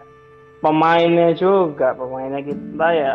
pemainnya 0.58 1.30
juga 1.38 1.94
pemainnya 1.94 2.42
kita 2.42 2.88
ya 2.90 3.14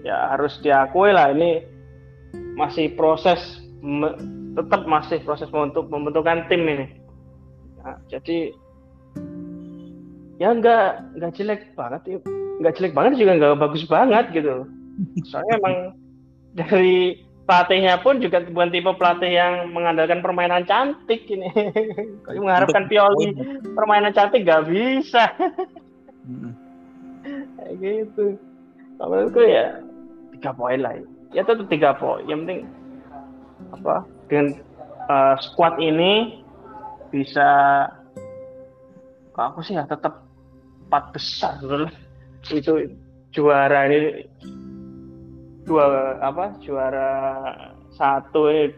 ya 0.00 0.16
harus 0.32 0.56
diakui 0.64 1.12
lah 1.12 1.28
ini 1.36 1.60
masih 2.56 2.96
proses 2.96 3.60
tetap 4.56 4.88
masih 4.88 5.20
proses 5.22 5.52
membentuk 5.52 5.86
pembentukan 5.92 6.48
tim 6.48 6.64
ini. 6.64 6.86
Nah, 7.78 8.00
jadi 8.08 8.50
ya 10.40 10.56
nggak 10.56 11.18
nggak 11.20 11.32
jelek 11.36 11.62
banget 11.76 12.02
ya 12.06 12.18
nggak 12.58 12.74
jelek 12.78 12.96
banget 12.96 13.20
juga 13.20 13.32
nggak 13.36 13.60
bagus 13.60 13.84
banget 13.84 14.24
gitu. 14.32 14.64
Soalnya 15.28 15.54
emang 15.60 15.76
dari 16.56 17.27
pelatihnya 17.48 17.96
pun 18.04 18.20
juga 18.20 18.44
bukan 18.44 18.68
tipe 18.68 18.92
pelatih 18.92 19.32
yang 19.32 19.72
mengandalkan 19.72 20.20
permainan 20.20 20.68
cantik 20.68 21.24
ini. 21.32 21.48
Kalau 22.28 22.44
mengharapkan 22.44 22.84
Pioli 22.92 23.32
permainan 23.72 24.12
cantik 24.12 24.44
nggak 24.44 24.68
bisa. 24.68 25.32
Kayak 27.56 27.72
gitu. 27.80 28.36
Kalau 29.00 29.08
menurutku 29.08 29.40
ya 29.48 29.80
tiga 30.36 30.52
poin 30.52 30.78
lah. 30.84 30.92
Ya 31.32 31.40
tetap 31.40 31.72
tiga 31.72 31.96
poin. 31.96 32.28
Yang 32.28 32.38
penting 32.44 32.60
apa 33.72 34.04
dengan 34.28 34.46
uh, 35.08 35.34
squad 35.40 35.80
ini 35.80 36.44
bisa 37.08 37.48
aku 39.32 39.64
sih 39.64 39.78
ya 39.78 39.88
tetap 39.88 40.28
empat 40.88 41.04
besar 41.16 41.56
itu 42.52 42.92
juara 43.32 43.88
ini 43.88 44.28
dua 45.68 46.16
apa 46.24 46.56
juara 46.64 47.12
satu 47.92 48.48
ini 48.48 48.72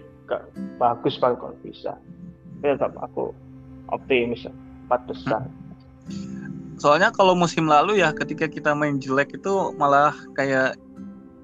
bagus 0.76 1.14
banget 1.22 1.38
kalau 1.38 1.56
bisa. 1.62 1.92
Ya, 2.60 2.76
tetap 2.76 2.92
aku 3.00 3.32
optimis 3.88 4.44
empat 4.86 5.00
besar. 5.08 5.42
Soalnya 6.80 7.12
kalau 7.12 7.38
musim 7.38 7.70
lalu 7.70 8.00
ya 8.02 8.10
ketika 8.12 8.50
kita 8.50 8.74
main 8.74 9.00
jelek 9.00 9.36
itu 9.36 9.72
malah 9.78 10.12
kayak 10.36 10.76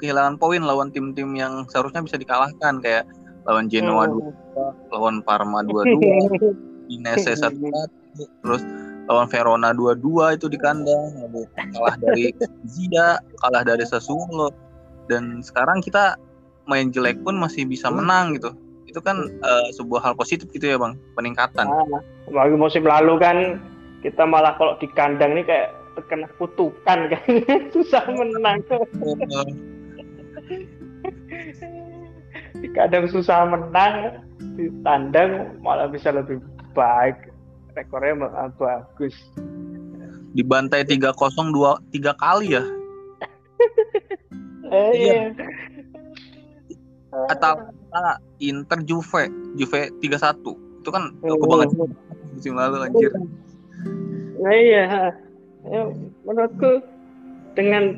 kehilangan 0.03 0.37
poin 0.37 0.61
lawan 0.61 0.93
tim-tim 0.93 1.33
yang 1.39 1.65
seharusnya 1.71 2.05
bisa 2.05 2.19
dikalahkan. 2.21 2.83
Kayak 2.83 3.09
lawan 3.47 3.71
Genoa 3.71 4.11
hmm. 4.11 4.19
2 4.91 4.93
lawan 4.93 5.17
Parma 5.23 5.63
2-2 5.63 6.91
Inese 6.91 7.39
1 7.39 7.55
terus 8.43 8.63
lawan 9.07 9.31
Verona 9.31 9.71
2-2 9.71 10.35
itu 10.41 10.47
di 10.51 10.59
kandang. 10.59 11.15
Kalah 11.55 11.97
dari 12.03 12.35
Zida 12.67 13.23
kalah 13.39 13.63
dari 13.63 13.87
Sassuolo 13.87 14.66
dan 15.07 15.43
sekarang 15.43 15.83
kita 15.83 16.19
main 16.67 16.91
jelek 16.91 17.23
pun 17.23 17.39
masih 17.39 17.67
bisa 17.67 17.89
hmm. 17.89 17.97
menang 18.03 18.27
gitu 18.35 18.51
itu 18.87 18.99
kan 19.03 19.29
uh, 19.43 19.69
sebuah 19.75 20.01
hal 20.03 20.15
positif 20.17 20.49
gitu 20.55 20.67
ya 20.67 20.79
bang 20.79 20.97
peningkatan 21.19 21.67
nah, 21.69 22.03
bagi 22.31 22.57
musim 22.57 22.87
lalu 22.87 23.19
kan 23.21 23.61
kita 24.01 24.23
malah 24.25 24.55
kalau 24.57 24.79
di 24.79 24.87
kandang 24.95 25.35
ini 25.37 25.43
kayak 25.43 25.75
terkena 25.99 26.29
kutukan 26.39 26.99
kan 27.11 27.23
susah 27.75 28.05
menang 28.09 28.63
kadang 32.77 33.05
susah 33.09 33.49
menang 33.49 34.21
di 34.57 34.69
tandang 34.85 35.57
malah 35.65 35.89
bisa 35.89 36.13
lebih 36.13 36.41
baik 36.77 37.33
rekornya 37.77 38.29
bagus. 38.57 39.17
Dibantai 40.37 40.85
3-0 40.85 41.13
dua 41.53 41.81
tiga 41.93 42.13
kali 42.17 42.57
ya. 42.57 42.65
Eh, 44.73 44.91
iya. 44.97 45.23
Atau 47.31 47.71
ah, 47.95 48.17
Inter 48.43 48.83
Juve, 48.85 49.31
Juve 49.57 49.89
3-1. 50.03 50.57
Itu 50.83 50.91
kan 50.93 51.15
Oh. 51.25 51.39
kebanget 51.41 51.71
musim 52.35 52.55
lalu 52.55 52.77
anjir. 52.85 53.13
Nah 54.37 54.53
iya, 54.53 54.85
ya, 55.65 55.83
menurutku 56.23 56.85
dengan 57.57 57.97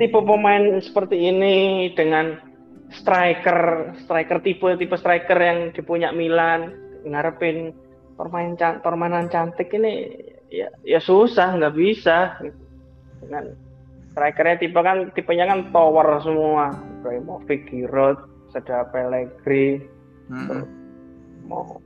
tipe 0.00 0.16
pemain 0.16 0.80
seperti 0.80 1.28
ini 1.28 1.56
dengan 1.92 2.40
striker 2.90 3.92
striker 4.02 4.40
tipe 4.40 4.66
tipe 4.80 4.96
striker 4.96 5.36
yang 5.36 5.70
dipunya 5.76 6.10
Milan 6.10 6.72
ngarepin 7.04 7.76
permain 8.16 8.56
can- 8.56 8.80
permainan 8.80 9.28
cantik 9.28 9.70
ini 9.70 10.16
ya 10.50 10.72
ya 10.82 10.98
susah 10.98 11.54
nggak 11.54 11.76
bisa 11.76 12.40
dengan 13.22 13.54
strikernya 14.12 14.56
tipe 14.58 14.80
kan 14.82 15.10
tipenya 15.14 15.46
kan 15.50 15.70
tower 15.70 16.18
semua. 16.22 16.74
Ibrahimovic, 17.00 17.70
Giroud, 17.70 18.18
ada 18.54 18.84
Pellegrini. 18.90 19.98
Mm-mm. 20.30 20.62
mau 21.50 21.82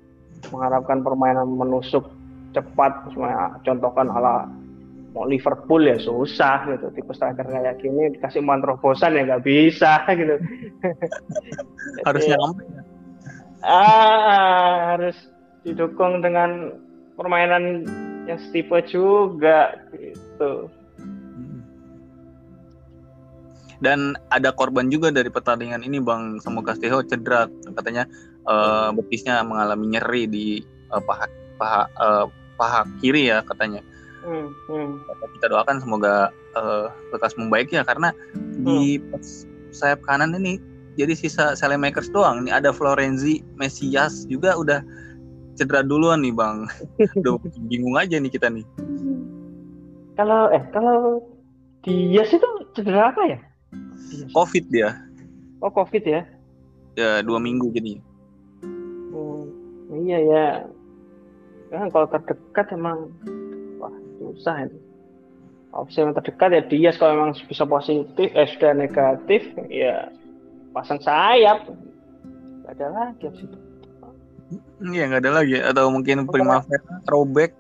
mengharapkan 0.52 1.00
permainan 1.00 1.48
menusuk 1.56 2.04
cepat. 2.52 2.92
Semuanya 3.16 3.56
contohkan 3.64 4.12
ala 4.12 4.44
mau 5.16 5.24
Liverpool 5.24 5.88
ya 5.88 5.96
susah 5.96 6.68
gitu. 6.68 6.92
Tipe 6.92 7.12
striker 7.16 7.46
kayak 7.48 7.80
gini 7.80 8.12
dikasih 8.18 8.44
umpan 8.44 8.60
terobosan 8.60 9.16
ya 9.16 9.24
nggak 9.24 9.44
bisa 9.48 10.04
gitu. 10.20 10.37
Harusnya 12.06 12.37
Jadi, 12.37 12.42
nyampe. 12.44 12.62
ah, 13.64 14.92
harus 14.92 15.16
didukung 15.64 16.20
dengan 16.20 16.76
permainan 17.16 17.88
yang 18.28 18.37
setipe 18.37 18.84
juga 18.84 19.80
gitu 19.96 20.68
Dan 23.85 24.16
ada 24.33 24.49
korban 24.57 24.88
juga 24.88 25.12
dari 25.12 25.29
pertandingan 25.29 25.85
ini 25.85 26.01
Bang 26.01 26.40
Samu 26.40 26.64
Castillejo 26.64 27.05
cedera 27.05 27.44
katanya 27.77 28.09
eh, 28.49 28.88
betisnya 28.97 29.44
mengalami 29.44 29.92
nyeri 29.92 30.25
di 30.25 30.47
eh, 30.64 31.03
paha 31.05 31.29
paha 31.61 31.83
eh, 31.92 32.27
paha 32.57 32.81
kiri 33.05 33.29
ya 33.29 33.44
katanya. 33.44 33.85
hmm, 34.25 34.49
hmm. 34.73 34.90
Kita 35.37 35.53
doakan 35.53 35.85
semoga 35.85 36.33
lekas 37.12 37.35
membaik 37.35 37.75
ya 37.75 37.83
karena 37.83 38.14
di 38.62 38.97
pas 39.11 39.42
sayap 39.75 40.01
kanan 40.07 40.33
ini 40.38 40.57
jadi 40.94 41.12
sisa 41.12 41.53
Selemakers 41.59 42.09
doang. 42.14 42.47
Ini 42.47 42.62
ada 42.62 42.70
Florenzi, 42.70 43.42
Mesias 43.59 44.25
juga 44.31 44.55
udah 44.55 44.81
cedera 45.59 45.83
duluan 45.83 46.23
nih 46.23 46.33
Bang. 46.33 46.70
Udah 47.20 47.37
bingung 47.68 47.99
aja 47.99 48.16
nih 48.16 48.33
kita 48.33 48.49
nih. 48.49 48.64
kalau 50.14 50.47
eh 50.55 50.62
kalau 50.70 51.27
Dias 51.85 52.33
itu 52.33 52.49
cedera 52.73 53.12
apa 53.12 53.23
ya. 53.29 53.38
Covid 54.31 54.64
dia. 54.68 54.90
oh 55.59 55.70
covid 55.70 56.05
ya 56.05 56.22
Ya 56.94 57.18
dua 57.20 57.42
minggu 57.42 57.74
jadinya. 57.74 58.03
Hmm, 59.11 59.50
iya 59.98 60.18
ya. 60.22 60.46
Kan 61.68 61.90
kalau 61.90 62.07
terdekat 62.07 62.70
emang 62.70 63.11
wah 63.77 63.90
susah 64.20 64.70
itu. 64.70 64.79
Opsi 65.74 65.98
yang 65.98 66.14
terdekat 66.14 66.55
ya 66.55 66.62
Dias 66.62 66.94
kalau 66.94 67.18
memang 67.18 67.35
bisa 67.35 67.66
positif, 67.66 68.31
eh 68.31 68.46
sudah 68.46 68.72
negatif 68.72 69.42
ya 69.66 70.07
pasang 70.70 71.03
sayap. 71.03 71.66
Gak 72.62 72.79
ada 72.79 72.87
lagi 72.94 73.27
opsi. 73.27 73.44
Iya 74.79 75.11
nggak 75.11 75.22
ada 75.27 75.33
lagi 75.35 75.59
atau 75.59 75.90
mungkin 75.90 76.31
Primavera 76.31 77.03
throwback. 77.03 77.59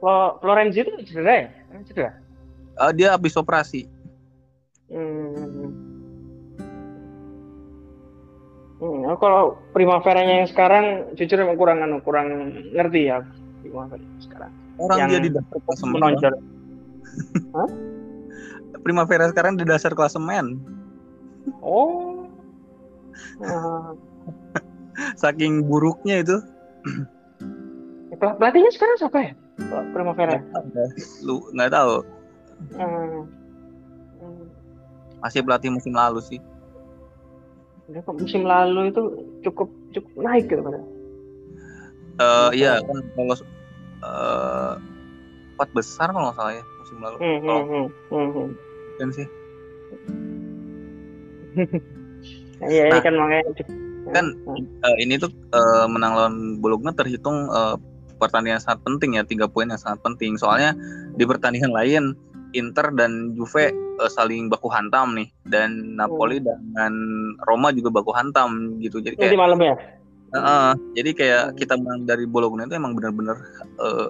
Flo- 0.00 0.40
Florenzi 0.40 0.80
itu 0.80 0.92
cedera 1.04 1.32
ya? 1.34 1.46
Emang 1.68 1.84
Cedera. 1.84 2.10
Ah, 2.74 2.92
dia 2.92 3.12
habis 3.12 3.36
operasi. 3.36 3.84
Hmm. 4.92 5.72
Hmm, 8.84 9.00
aku 9.08 9.18
kalau 9.22 9.56
Primaveranya 9.72 10.44
yang 10.44 10.48
sekarang 10.50 11.16
jujur 11.16 11.40
emang 11.40 11.56
kurang 11.56 11.80
anu, 11.80 12.04
kurang 12.04 12.52
ngerti 12.74 13.08
ya 13.08 13.24
Primavera 13.64 14.04
sekarang. 14.20 14.52
Orang 14.76 14.98
Yang 15.00 15.08
dia 15.08 15.20
di 15.22 15.30
dasar 15.32 15.58
klasemen. 15.64 15.92
Menonjol. 15.96 16.34
Primavera 18.84 19.24
sekarang 19.32 19.54
di 19.56 19.64
dasar 19.64 19.92
klasemen. 19.96 20.60
Oh. 21.64 22.28
Ah. 23.40 23.96
Saking 25.22 25.64
buruknya 25.64 26.20
itu. 26.20 26.36
Pel- 28.20 28.36
Pelatihnya 28.38 28.70
sekarang 28.74 28.96
siapa 29.00 29.18
ya? 29.22 29.32
Primavera. 29.96 30.42
Lu 31.24 31.48
nggak 31.56 31.72
tahu. 31.72 31.94
Hmm. 32.76 33.43
Masih 35.24 35.40
pelatih 35.40 35.72
musim 35.72 35.96
lalu 35.96 36.20
sih. 36.20 36.40
Kok 37.88 38.16
musim 38.20 38.44
lalu 38.44 38.92
itu 38.92 39.02
cukup 39.48 39.72
cukup 39.96 40.12
naik 40.20 40.52
gitu 40.52 40.60
kan. 40.60 40.84
Eh 42.20 42.50
iya 42.60 42.76
kan 42.84 42.98
kalau 43.16 43.36
eh, 44.04 44.72
empat 45.56 45.68
besar 45.72 46.12
kalau 46.12 46.28
nggak 46.28 46.36
salah 46.36 46.52
ya 46.52 46.64
musim 46.84 46.98
lalu. 47.00 47.16
Hmm, 47.16 47.38
Kalau 47.40 47.60
hmm, 47.64 47.68
hmm, 47.72 47.86
hmm, 48.12 48.28
hmm. 48.36 48.48
kan 49.00 49.08
sih. 49.16 49.26
Nah, 52.60 52.68
Iya, 52.72 52.82
ini 52.88 52.92
Nah, 52.92 53.02
kan 53.04 53.14
makanya 53.16 53.44
kan 54.12 54.26
Hmm. 54.44 54.60
eh, 54.84 54.96
ini 55.00 55.16
tuh 55.16 55.32
eh, 55.32 55.86
menang 55.88 56.12
lawan 56.12 56.34
Bologna 56.60 56.92
terhitung 56.92 57.48
eh, 57.48 57.76
pertandingan 58.20 58.60
sangat 58.60 58.84
penting 58.84 59.16
ya 59.16 59.24
tiga 59.24 59.48
poin 59.48 59.68
yang 59.68 59.80
sangat 59.80 60.00
penting 60.04 60.36
soalnya 60.36 60.76
di 61.16 61.24
pertandingan 61.24 61.72
lain 61.72 62.04
Inter 62.54 62.94
dan 62.94 63.34
Juve 63.34 63.74
eh, 63.74 64.10
saling 64.10 64.48
baku 64.48 64.70
hantam 64.70 65.18
nih. 65.18 65.28
Dan 65.44 65.98
Napoli 65.98 66.40
dengan 66.40 66.92
Roma 67.44 67.74
juga 67.74 67.90
baku 68.00 68.14
hantam 68.14 68.78
gitu. 68.80 69.02
Jadi 69.02 69.18
nanti 69.18 69.34
kayak 69.34 69.42
malam 69.42 69.58
ya. 69.60 69.74
eh, 70.34 70.72
jadi 70.98 71.10
kayak 71.14 71.44
kita 71.58 71.74
menang 71.78 72.06
dari 72.06 72.26
Bologna 72.26 72.66
itu 72.66 72.74
emang 72.74 72.98
benar-benar 72.98 73.38
eh, 73.78 74.08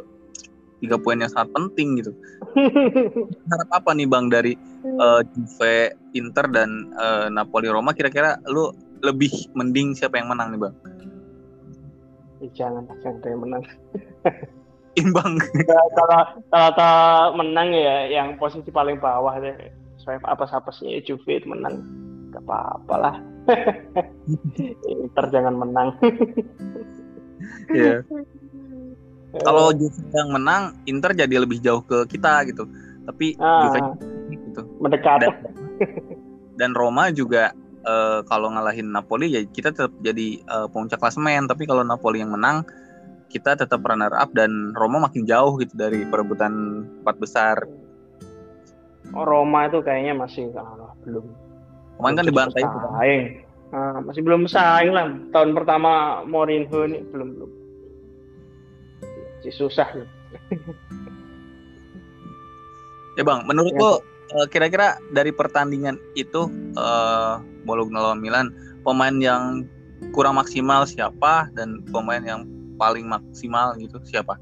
tiga 0.85 0.97
poin 1.01 1.21
yang 1.21 1.33
sangat 1.33 1.51
penting 1.57 2.01
gitu. 2.01 2.13
Harap 3.51 3.69
apa 3.73 3.91
nih 3.97 4.09
bang 4.09 4.29
dari 4.29 4.53
eh, 4.85 5.21
Juve 5.33 5.75
Inter 6.13 6.47
dan 6.53 6.93
eh, 6.97 7.27
Napoli 7.33 7.69
Roma? 7.69 7.97
Kira-kira 7.97 8.41
lu 8.49 8.73
lebih 9.05 9.53
mending 9.53 9.93
siapa 9.97 10.17
yang 10.21 10.33
menang 10.33 10.57
nih 10.57 10.61
bang? 10.65 10.75
Jangan 12.53 12.85
jangan 13.01 13.21
ada 13.21 13.29
yang 13.33 13.41
menang. 13.41 13.65
imbang 14.95 15.39
kalau 15.95 16.21
kalau 16.51 17.35
menang 17.39 17.75
ya 17.75 18.09
yang 18.11 18.39
posisi 18.39 18.71
paling 18.71 18.99
bawah 18.99 19.35
deh. 19.39 19.55
Saya 20.05 20.21
apa 20.29 20.45
apa 20.45 20.71
sih 20.75 21.01
Juve 21.03 21.41
itu 21.41 21.49
menang. 21.49 21.81
Gak 22.31 22.45
apa-apa 22.45 22.95
lah. 22.99 23.17
Inter 24.93 25.25
jangan 25.33 25.55
menang. 25.57 25.89
Iya. 27.69 28.01
Kalau 29.45 29.75
Juve 29.77 30.01
yang 30.15 30.31
menang, 30.33 30.79
Inter 30.89 31.13
jadi 31.13 31.37
lebih 31.43 31.61
jauh 31.61 31.85
ke 31.85 32.09
kita 32.09 32.47
gitu. 32.49 32.65
Tapi 33.05 33.37
Ah. 33.37 33.69
Juve 33.69 33.79
gitu. 34.33 34.63
mendekat. 34.81 35.29
Dan, 35.29 35.35
dan 36.57 36.71
Roma 36.73 37.13
juga 37.13 37.53
eh, 37.85 38.21
kalau 38.25 38.49
ngalahin 38.49 38.89
Napoli 38.95 39.37
ya 39.37 39.45
kita 39.45 39.77
tetap 39.77 39.93
jadi 40.01 40.41
eh, 40.41 40.67
puncak 40.73 40.97
klasemen. 41.03 41.45
Tapi 41.51 41.69
kalau 41.69 41.85
Napoli 41.85 42.25
yang 42.25 42.33
menang, 42.33 42.65
kita 43.35 43.59
tetap 43.59 43.83
runner 43.83 44.15
up 44.15 44.31
dan 44.31 44.71
Roma 44.79 45.03
makin 45.11 45.27
jauh 45.27 45.59
gitu 45.59 45.75
dari 45.75 46.07
perebutan 46.07 46.87
empat 47.03 47.19
besar. 47.19 47.57
Oh, 49.11 49.27
Roma 49.27 49.67
itu 49.67 49.83
kayaknya 49.83 50.15
masih 50.15 50.55
ah, 50.55 50.95
belum. 51.03 51.27
Kemarin 51.99 52.15
kan 52.15 52.25
dibantai 52.31 52.63
itu 52.63 52.71
kan. 52.71 52.79
bersaing. 52.79 53.23
Ah, 53.75 53.99
masih 54.07 54.23
belum 54.23 54.41
bersaing 54.47 54.93
lah. 54.95 55.07
Tahun 55.35 55.51
pertama 55.51 56.23
Mourinho 56.23 56.87
ini 56.87 57.03
belum 57.11 57.29
belum. 57.35 57.51
Masih 59.43 59.55
susah. 59.59 59.91
nih. 59.99 60.09
Ya 63.19 63.23
bang, 63.29 63.43
menurut 63.51 63.75
Ya. 63.75 63.83
lo 63.83 63.93
eh, 64.39 64.47
kira-kira 64.47 64.97
dari 65.11 65.35
pertandingan 65.35 65.99
itu 66.15 66.47
eh 66.79 67.35
Bologna 67.67 67.99
lawan 67.99 68.23
Milan, 68.23 68.55
pemain 68.87 69.15
yang 69.19 69.67
kurang 70.15 70.39
maksimal 70.39 70.87
siapa 70.87 71.49
dan 71.59 71.83
pemain 71.91 72.23
yang 72.23 72.47
paling 72.77 73.07
maksimal 73.07 73.75
gitu 73.79 73.99
siapa? 74.05 74.37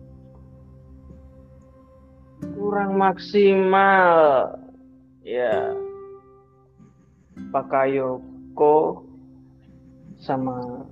kurang 2.43 2.99
maksimal 2.99 4.51
ya 5.23 5.71
Bakayoko 7.55 9.07
sama 10.19 10.83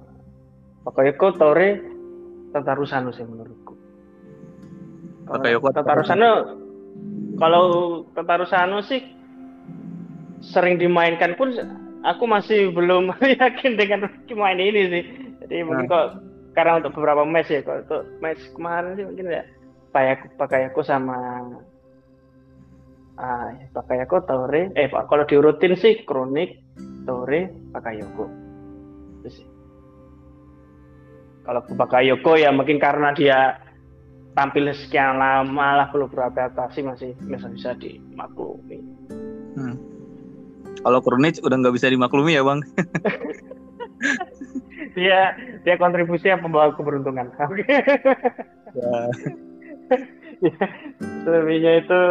Bakayoko 0.86 1.26
Tore 1.36 1.70
Tatarusano 2.54 3.10
sih 3.10 3.26
menurutku 3.26 3.74
Kalau 5.26 5.38
Bakayoko, 5.42 5.68
Tatarusano 5.74 6.30
kalau 7.38 7.64
Tatarusano 8.14 8.78
sih 8.86 9.02
sering 10.40 10.78
dimainkan 10.78 11.34
pun 11.34 11.52
aku 12.06 12.24
masih 12.30 12.70
belum 12.72 13.10
yakin 13.42 13.74
dengan 13.74 14.06
pemain 14.30 14.58
ini 14.58 14.82
sih 14.86 15.04
jadi 15.44 15.66
mungkin 15.66 15.86
Nah. 15.86 15.90
kok 15.90 16.06
karena 16.54 16.82
untuk 16.82 16.98
beberapa 16.98 17.22
match 17.22 17.50
ya 17.54 17.62
kalau 17.62 17.82
untuk 17.86 18.02
match 18.18 18.42
kemarin 18.54 18.98
sih 18.98 19.06
mungkin 19.06 19.26
ya 19.30 19.42
pakai 20.38 20.70
aku 20.70 20.80
sama 20.82 21.46
ah 23.20 23.52
aku 23.76 24.16
Tore 24.24 24.72
eh 24.74 24.88
kalau 24.88 25.24
diurutin 25.28 25.76
sih 25.76 26.02
Kronik 26.08 26.56
Tore 27.04 27.52
Bakayoko 27.74 28.26
terus 29.20 29.44
kalau 31.44 31.60
Bakayoko 31.66 32.32
ya 32.40 32.50
mungkin 32.54 32.80
karena 32.80 33.12
dia 33.12 33.60
tampil 34.32 34.70
sekian 34.72 35.18
lama 35.18 35.84
lah 35.84 35.86
perlu 35.90 36.06
beradaptasi 36.06 36.86
masih 36.86 37.10
bisa 37.26 37.50
bisa 37.50 37.70
dimaklumi. 37.74 38.78
Hmm. 39.58 39.76
kalau 40.86 41.02
Kronik 41.02 41.42
udah 41.42 41.56
nggak 41.58 41.74
bisa 41.76 41.90
dimaklumi 41.90 42.38
ya 42.38 42.46
bang 42.46 42.62
dia 45.00 45.32
dia 45.64 45.80
kontribusi 45.80 46.28
yang 46.28 46.44
pembawa 46.44 46.76
keberuntungan. 46.76 47.32
ya. 48.76 49.08
Selebihnya 51.24 51.72
itu 51.84 52.02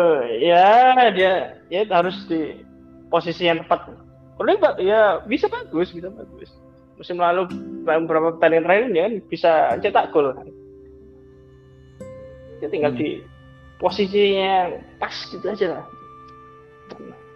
ya 0.45 0.65
dia 1.13 1.61
ya 1.69 1.81
harus 1.89 2.17
di 2.25 2.65
posisi 3.13 3.45
yang 3.45 3.61
tepat. 3.65 3.93
Kalau 4.37 4.49
ya 4.81 5.21
bisa 5.29 5.45
bagus, 5.51 5.93
bisa 5.93 6.09
bagus. 6.09 6.49
Musim 6.99 7.15
lalu 7.21 7.47
beberapa 7.87 8.35
pertandingan 8.35 8.65
terakhir 8.67 8.85
dia 8.91 9.03
kan 9.07 9.13
bisa 9.31 9.51
cetak 9.79 10.05
gol. 10.11 10.35
Dia 12.59 12.67
tinggal 12.67 12.91
hmm. 12.91 12.99
di 12.99 13.09
posisinya 13.79 14.75
pas 14.99 15.15
gitu 15.31 15.45
aja 15.47 15.79
lah. 15.79 15.85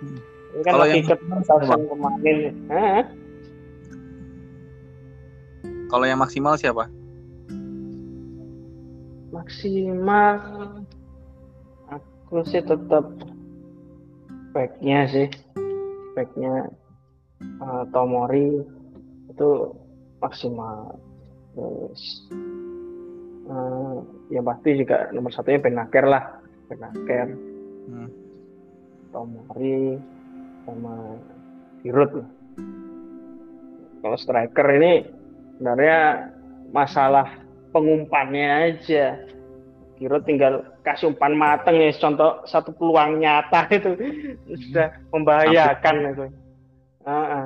Hmm. 0.04 0.20
Ini 0.54 0.62
kan 0.62 0.72
Kalau 0.78 0.86
lagi 0.86 1.00
yang... 1.02 1.88
kemarin. 1.90 2.38
Hah? 2.70 3.04
Kalau 5.94 6.10
yang 6.10 6.18
maksimal 6.18 6.58
siapa? 6.58 6.90
Maksimal 9.30 10.42
aku 12.34 12.42
sih 12.50 12.66
tetap 12.66 13.06
backnya 14.58 15.06
sih 15.06 15.30
backnya 16.18 16.66
uh, 17.62 17.86
Tomori 17.94 18.66
itu 19.30 19.50
maksimal 20.18 20.98
terus 21.54 22.02
uh, 23.54 24.02
ya 24.34 24.42
pasti 24.42 24.82
juga 24.82 25.14
nomor 25.14 25.30
satunya 25.30 25.62
Benaker 25.62 26.10
lah 26.10 26.42
Benaker 26.74 27.38
hmm. 27.86 28.10
Tomori 29.14 30.02
sama 30.66 31.22
Giroud 31.86 32.26
kalau 34.02 34.18
striker 34.18 34.68
ini 34.74 35.22
sebenarnya 35.64 36.28
masalah 36.76 37.40
pengumpannya 37.72 38.76
aja. 38.76 39.16
Kiro 39.96 40.20
tinggal 40.28 40.76
kasih 40.84 41.16
umpan 41.16 41.40
mateng 41.40 41.80
ya 41.80 41.88
contoh 41.96 42.44
satu 42.44 42.76
peluang 42.76 43.24
nyata 43.24 43.72
itu 43.80 43.96
sudah 44.52 44.92
membahayakan 45.16 45.96
itu. 46.12 46.26
Uh, 47.08 47.16
uh, 47.16 47.46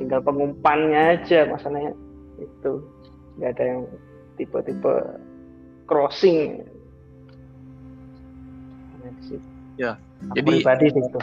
tinggal 0.00 0.24
pengumpannya 0.24 1.20
aja 1.20 1.44
masalahnya. 1.44 1.92
Itu 2.40 2.88
nggak 3.36 3.60
ada 3.60 3.64
yang 3.68 3.80
tipe-tipe 4.40 4.94
crossing. 5.84 6.64
Ya 9.76 10.00
Aku 10.32 10.40
jadi 10.40 10.64
pribadi 10.64 10.86
itu. 10.88 11.20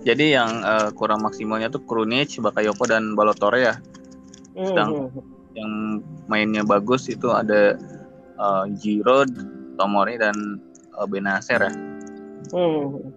jadi 0.00 0.24
yang 0.40 0.64
uh, 0.64 0.88
kurang 0.96 1.20
maksimalnya 1.20 1.68
tuh 1.68 1.84
Krunic, 1.84 2.40
Bakayoko 2.40 2.88
dan 2.88 3.12
Balotore 3.12 3.60
ya 3.60 3.76
sedang 4.56 4.90
mm-hmm. 5.10 5.22
yang 5.54 5.72
mainnya 6.26 6.62
bagus 6.66 7.06
itu 7.06 7.30
ada 7.30 7.78
uh, 8.38 8.64
Giroud, 8.78 9.30
Tomori 9.78 10.18
dan 10.18 10.34
uh, 10.98 11.06
Benacer 11.06 11.60
ya. 11.62 11.72
Mm-hmm. 12.54 13.08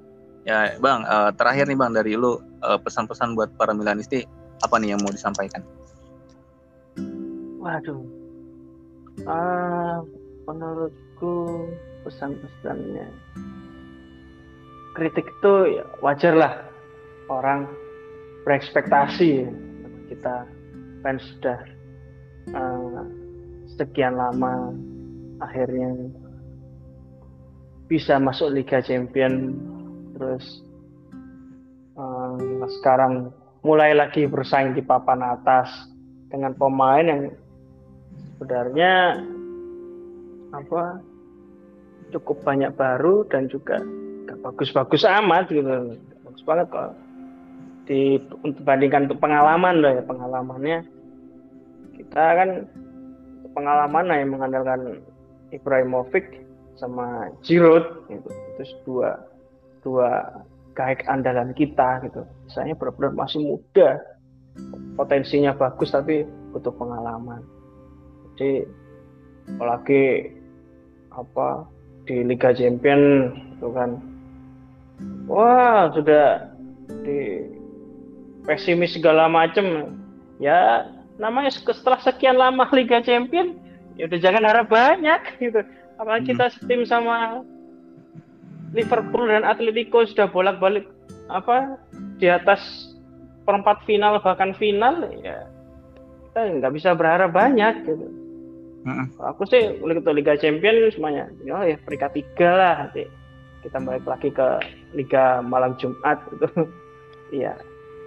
Ya 0.43 0.75
bang, 0.77 1.07
uh, 1.07 1.31
terakhir 1.33 1.71
nih 1.71 1.79
bang 1.79 1.91
dari 1.95 2.13
lu 2.19 2.35
uh, 2.61 2.77
pesan-pesan 2.79 3.33
buat 3.33 3.55
para 3.55 3.71
Milanisti 3.71 4.27
apa 4.59 4.75
nih 4.77 4.95
yang 4.95 5.01
mau 5.01 5.11
disampaikan? 5.11 5.63
Waduh, 7.63 8.03
uh, 9.23 10.03
menurutku 10.43 11.67
pesan-pesannya 12.03 13.07
kritik 14.93 15.25
itu 15.25 15.81
ya 15.81 15.85
wajar 16.05 16.33
lah 16.37 16.53
orang 17.27 17.65
berekspektasi 18.45 19.47
kita 20.11 20.45
fans 21.03 21.21
sudah 21.37 21.59
uh, 22.55 23.03
sekian 23.75 24.15
lama 24.15 24.71
akhirnya 25.43 26.09
bisa 27.91 28.17
masuk 28.17 28.49
Liga 28.55 28.79
Champion. 28.79 29.53
Terus 30.15 30.63
uh, 31.99 32.65
sekarang 32.79 33.29
mulai 33.61 33.91
lagi 33.93 34.25
bersaing 34.25 34.73
di 34.73 34.81
papan 34.81 35.21
atas 35.21 35.69
dengan 36.31 36.55
pemain 36.55 37.03
yang 37.03 37.21
sebenarnya 38.33 39.21
apa 40.53 41.03
cukup 42.13 42.41
banyak 42.45 42.71
baru 42.73 43.25
dan 43.27 43.51
juga 43.51 43.83
bagus-bagus 44.41 45.03
amat 45.03 45.51
gitu. 45.51 45.97
Bagus 46.23 46.43
banget 46.47 46.67
kok 46.71 46.91
di 47.83 48.15
untuk 48.47 48.63
bandingkan 48.63 49.11
untuk 49.11 49.19
pengalaman 49.19 49.83
loh 49.83 49.91
ya 49.91 50.03
pengalamannya 50.07 50.87
kita 51.93 52.25
kan 52.37 52.49
pengalaman 53.53 54.09
yang 54.09 54.33
mengandalkan 54.33 55.01
Ibrahimovic 55.53 56.43
sama 56.77 57.29
Giroud 57.45 58.09
gitu. 58.09 58.29
Terus 58.57 58.71
dua 58.83 59.09
dua 59.85 60.09
kayak 60.73 61.05
andalan 61.05 61.53
kita 61.53 62.01
gitu. 62.09 62.25
Misalnya 62.49 62.73
benar-benar 62.77 63.13
masih 63.13 63.39
muda, 63.45 64.01
potensinya 64.97 65.53
bagus 65.53 65.93
tapi 65.93 66.25
butuh 66.53 66.73
pengalaman. 66.73 67.45
Jadi 68.33 68.65
apalagi 69.53 70.33
apa 71.13 71.69
di 72.09 72.25
Liga 72.25 72.49
Champion 72.57 73.31
itu 73.53 73.69
kan 73.69 74.01
wah 75.29 75.93
sudah 75.93 76.49
di 77.05 77.47
pesimis 78.43 78.97
segala 78.97 79.29
macam 79.29 79.95
ya 80.41 80.89
namanya 81.23 81.55
setelah 81.55 82.03
sekian 82.03 82.35
lama 82.35 82.67
Liga 82.75 82.99
Champion 82.99 83.55
ya 83.95 84.11
udah 84.11 84.19
jangan 84.19 84.43
harap 84.43 84.67
banyak 84.67 85.21
gitu. 85.39 85.63
Apalagi 85.95 86.27
hmm. 86.27 86.31
kita 86.35 86.45
tim 86.67 86.83
sama 86.83 87.47
Liverpool 88.75 89.29
dan 89.31 89.47
Atletico 89.47 90.03
sudah 90.03 90.27
bolak-balik 90.27 90.89
apa 91.31 91.79
di 92.19 92.27
atas 92.27 92.91
perempat 93.47 93.79
final 93.87 94.19
bahkan 94.19 94.51
final 94.59 95.07
ya 95.23 95.47
kita 96.31 96.59
nggak 96.59 96.73
bisa 96.75 96.91
berharap 96.97 97.31
banyak 97.31 97.87
gitu. 97.87 98.07
Uh 98.83 99.07
aku 99.31 99.47
sih 99.47 99.79
untuk 99.79 100.11
Liga 100.11 100.35
Champion 100.35 100.91
semuanya 100.91 101.31
oh 101.47 101.63
ya 101.63 101.79
peringkat 101.87 102.11
tiga 102.19 102.49
lah 102.51 102.73
nanti 102.83 103.07
kita 103.63 103.79
balik 103.79 104.03
lagi 104.03 104.27
ke 104.27 104.47
Liga 104.91 105.39
malam 105.39 105.79
Jumat 105.79 106.19
gitu. 106.35 106.49
Iya 107.33 107.57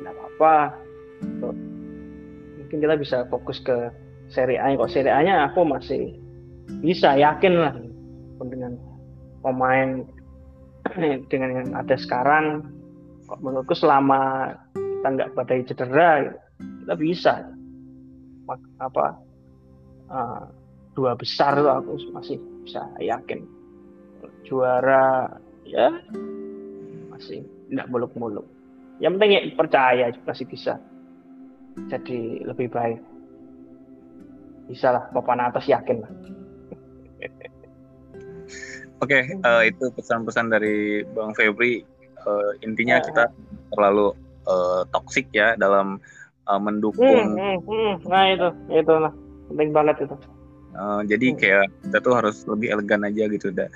nggak 0.07 0.15
apa-apa 0.15 0.57
mungkin 2.67 2.83
kita 2.83 2.99
bisa 2.99 3.19
fokus 3.31 3.63
ke 3.63 3.95
seri 4.27 4.59
A. 4.59 4.75
Kok 4.75 4.91
seri 4.91 5.07
A 5.07 5.23
nya 5.23 5.47
aku 5.47 5.63
masih 5.63 6.19
bisa 6.83 7.15
yakin 7.15 7.55
lah. 7.63 7.79
Dengan 8.43 8.75
pemain 9.39 10.03
dengan 11.31 11.63
yang 11.63 11.71
ada 11.79 11.95
sekarang 11.95 12.67
kok 13.31 13.39
menurutku 13.39 13.79
selama 13.79 14.51
kita 14.75 15.09
nggak 15.15 15.31
badai 15.39 15.63
cedera 15.63 16.27
kita 16.59 16.95
bisa. 16.99 17.35
Apa 18.83 19.15
uh, 20.11 20.51
dua 20.99 21.15
besar 21.15 21.55
tuh 21.55 21.71
aku 21.71 21.95
masih 22.19 22.43
bisa 22.67 22.83
yakin. 22.99 23.47
Juara 24.43 25.39
ya 25.63 26.03
masih 27.15 27.47
nggak 27.71 27.87
muluk-muluk. 27.95 28.43
Yang 28.99 29.23
penting 29.23 29.31
ya 29.31 29.41
percaya 29.55 30.07
masih 30.27 30.51
bisa 30.51 30.83
jadi 31.89 32.21
lebih 32.49 32.73
baik 32.73 33.01
bisa 34.67 34.91
lah 34.97 35.05
papan 35.13 35.47
atas 35.47 35.69
yakin 35.69 36.03
lah 36.03 36.13
Oke, 39.05 39.13
okay, 39.29 39.37
uh, 39.45 39.61
eh, 39.61 39.77
itu 39.77 39.93
pesan-pesan 39.93 40.49
dari 40.49 41.05
Bang 41.13 41.37
Febri. 41.37 41.85
Uh, 42.25 42.57
intinya 42.65 42.97
ya. 42.97 43.05
kita 43.05 43.25
terlalu 43.77 44.17
uh, 44.49 44.89
toksik 44.89 45.29
ya 45.37 45.53
dalam 45.61 46.01
uh, 46.49 46.57
mendukung. 46.57 47.37
Hmm, 47.37 47.37
hmm, 47.37 47.57
hmm. 47.69 47.93
Nah 48.09 48.25
itu, 48.33 48.49
itu 48.73 48.95
lah 48.97 49.13
penting 49.53 49.77
banget 49.77 50.09
itu. 50.09 50.17
Uh, 50.73 51.05
jadi 51.05 51.27
kayak 51.37 51.67
kita 51.85 51.99
tuh 52.01 52.17
harus 52.17 52.41
lebih 52.49 52.73
elegan 52.73 53.05
aja 53.05 53.29
gitu, 53.29 53.53
dan 53.53 53.69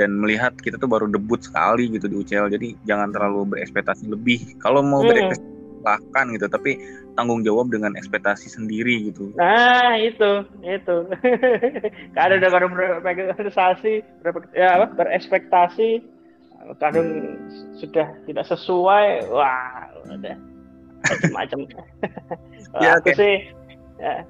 dan 0.00 0.16
melihat 0.16 0.56
kita 0.56 0.80
tuh 0.80 0.88
baru 0.88 1.04
debut 1.04 1.44
sekali 1.44 1.92
gitu 1.92 2.08
di 2.08 2.16
UCL 2.24 2.48
jadi 2.48 2.72
jangan 2.88 3.12
terlalu 3.12 3.56
berekspektasi 3.56 4.08
lebih 4.08 4.56
kalau 4.56 4.80
mau 4.80 5.04
berekspektasi 5.04 5.52
bahkan 5.82 6.30
gitu 6.32 6.46
tapi 6.48 6.78
tanggung 7.18 7.44
jawab 7.44 7.68
dengan 7.68 7.92
ekspektasi 7.98 8.48
sendiri 8.48 9.12
gitu. 9.12 9.34
Nah 9.36 9.98
itu 10.00 10.46
itu. 10.64 10.96
Kadang 12.16 12.38
udah 12.40 12.50
kadang 12.50 12.72
berekspektasi 12.72 13.92
ya 14.56 14.80
apa 14.80 14.86
berekspektasi 14.96 16.02
kadang 16.78 17.36
sudah 17.78 18.06
tidak 18.22 18.46
sesuai 18.46 19.26
wah 19.34 19.90
udah 20.06 20.36
macam-macam 21.34 21.58
ya, 22.82 22.90
aku 23.02 23.10
okay. 23.10 23.14
sih 23.18 23.34
ya. 23.98 24.22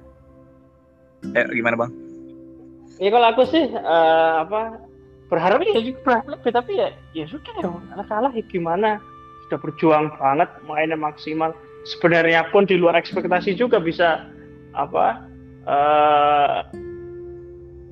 eh, 1.37 1.45
gimana 1.53 1.77
bang? 1.77 1.91
Ya 2.97 3.09
kalau 3.13 3.27
aku 3.29 3.43
sih 3.49 3.63
uh, 3.73 4.45
apa 4.45 4.81
berharap 5.29 5.61
ya 5.65 5.81
juga 5.81 5.99
berharap 6.05 6.39
tapi 6.45 6.77
ya 6.77 6.89
ya 7.13 7.25
sudah 7.29 7.53
ya 7.61 7.69
kalah 8.05 8.33
ya 8.33 8.43
gimana 8.49 9.01
sudah 9.53 9.69
berjuang 9.69 10.09
banget 10.17 10.49
mainnya 10.65 10.97
maksimal. 10.97 11.53
Sebenarnya 11.85 12.49
pun 12.49 12.65
di 12.65 12.73
luar 12.73 12.97
ekspektasi 12.97 13.53
juga 13.53 13.77
bisa 13.77 14.25
apa 14.73 15.29
uh, 15.69 16.65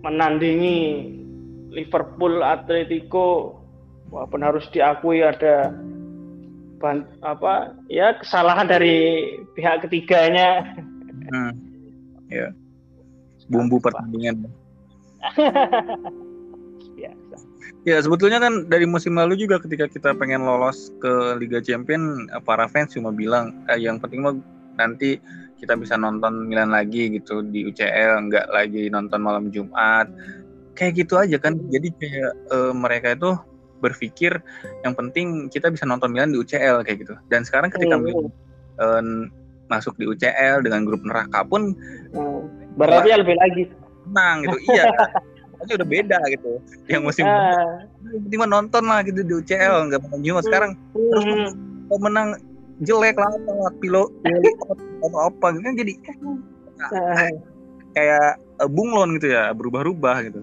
menandingi 0.01 1.05
Liverpool 1.69 2.41
Atletico 2.41 3.61
walaupun 4.09 4.41
harus 4.41 4.65
diakui 4.73 5.21
ada 5.21 5.69
ban, 6.81 7.05
apa 7.21 7.77
ya 7.93 8.17
kesalahan 8.17 8.65
dari 8.65 9.21
pihak 9.53 9.85
ketiganya. 9.85 10.65
Hmm. 11.29 11.53
ya. 12.25 12.49
Bumbu 13.53 13.77
pertandingan 13.77 14.49
ya 17.87 17.97
sebetulnya 17.97 18.37
kan 18.37 18.69
dari 18.69 18.85
musim 18.85 19.17
lalu 19.17 19.41
juga 19.41 19.57
ketika 19.61 19.89
kita 19.89 20.09
pengen 20.13 20.45
lolos 20.45 20.93
ke 21.01 21.37
Liga 21.41 21.59
Champion 21.63 22.29
para 22.45 22.69
fans 22.69 22.93
cuma 22.93 23.09
bilang 23.09 23.65
eh, 23.73 23.81
yang 23.81 23.97
penting 23.97 24.21
mah 24.21 24.37
nanti 24.77 25.17
kita 25.61 25.77
bisa 25.77 25.97
nonton 25.97 26.49
Milan 26.49 26.73
lagi 26.73 27.09
gitu 27.13 27.45
di 27.45 27.69
UCL 27.69 28.29
nggak 28.29 28.47
lagi 28.49 28.89
nonton 28.89 29.21
malam 29.21 29.49
Jumat 29.53 30.09
kayak 30.73 31.05
gitu 31.05 31.17
aja 31.21 31.37
kan 31.37 31.57
jadi 31.69 31.89
kayak 31.97 32.33
uh, 32.49 32.73
mereka 32.73 33.13
itu 33.13 33.37
berpikir 33.81 34.37
yang 34.85 34.93
penting 34.93 35.49
kita 35.49 35.73
bisa 35.73 35.83
nonton 35.89 36.13
Milan 36.13 36.31
di 36.31 36.39
UCL 36.39 36.85
kayak 36.85 36.97
gitu. 37.03 37.15
Dan 37.27 37.41
sekarang 37.41 37.73
ketika 37.73 37.97
hmm. 37.97 38.03
Milan 38.05 38.25
uh, 38.77 39.03
masuk 39.73 39.97
di 39.97 40.05
UCL 40.05 40.61
dengan 40.61 40.85
grup 40.85 41.01
neraka 41.01 41.41
pun 41.41 41.73
hmm. 42.13 42.77
berarti 42.77 43.17
lebih 43.17 43.35
lagi 43.41 43.63
menang 44.05 44.45
gitu. 44.45 44.57
iya. 44.77 44.85
Aja 45.61 45.71
udah 45.77 45.87
beda 45.87 46.19
gitu. 46.33 46.51
Yang 46.89 47.01
musim 47.05 47.25
uh. 47.25 47.85
penting 48.01 48.39
nonton 48.49 48.83
lah 48.89 48.99
gitu 49.05 49.21
di 49.21 49.33
UCL 49.39 49.89
nggak 49.89 50.01
menang 50.03 50.21
cuma 50.25 50.41
sekarang 50.43 50.71
hmm. 50.93 51.53
terus 51.87 52.01
menang 52.01 52.29
jelek 52.81 53.15
lah 53.15 53.29
atau 53.29 53.69
pilo 53.77 54.03
atau 55.05 55.19
apa 55.29 55.45
gitu 55.53 55.61
kan 55.63 55.75
jadi 55.77 55.93
uh. 56.81 57.29
kayak 57.93 58.27
uh, 58.57 58.69
bunglon 58.69 59.21
gitu 59.21 59.33
ya 59.33 59.53
berubah-ubah 59.53 60.15
gitu. 60.27 60.39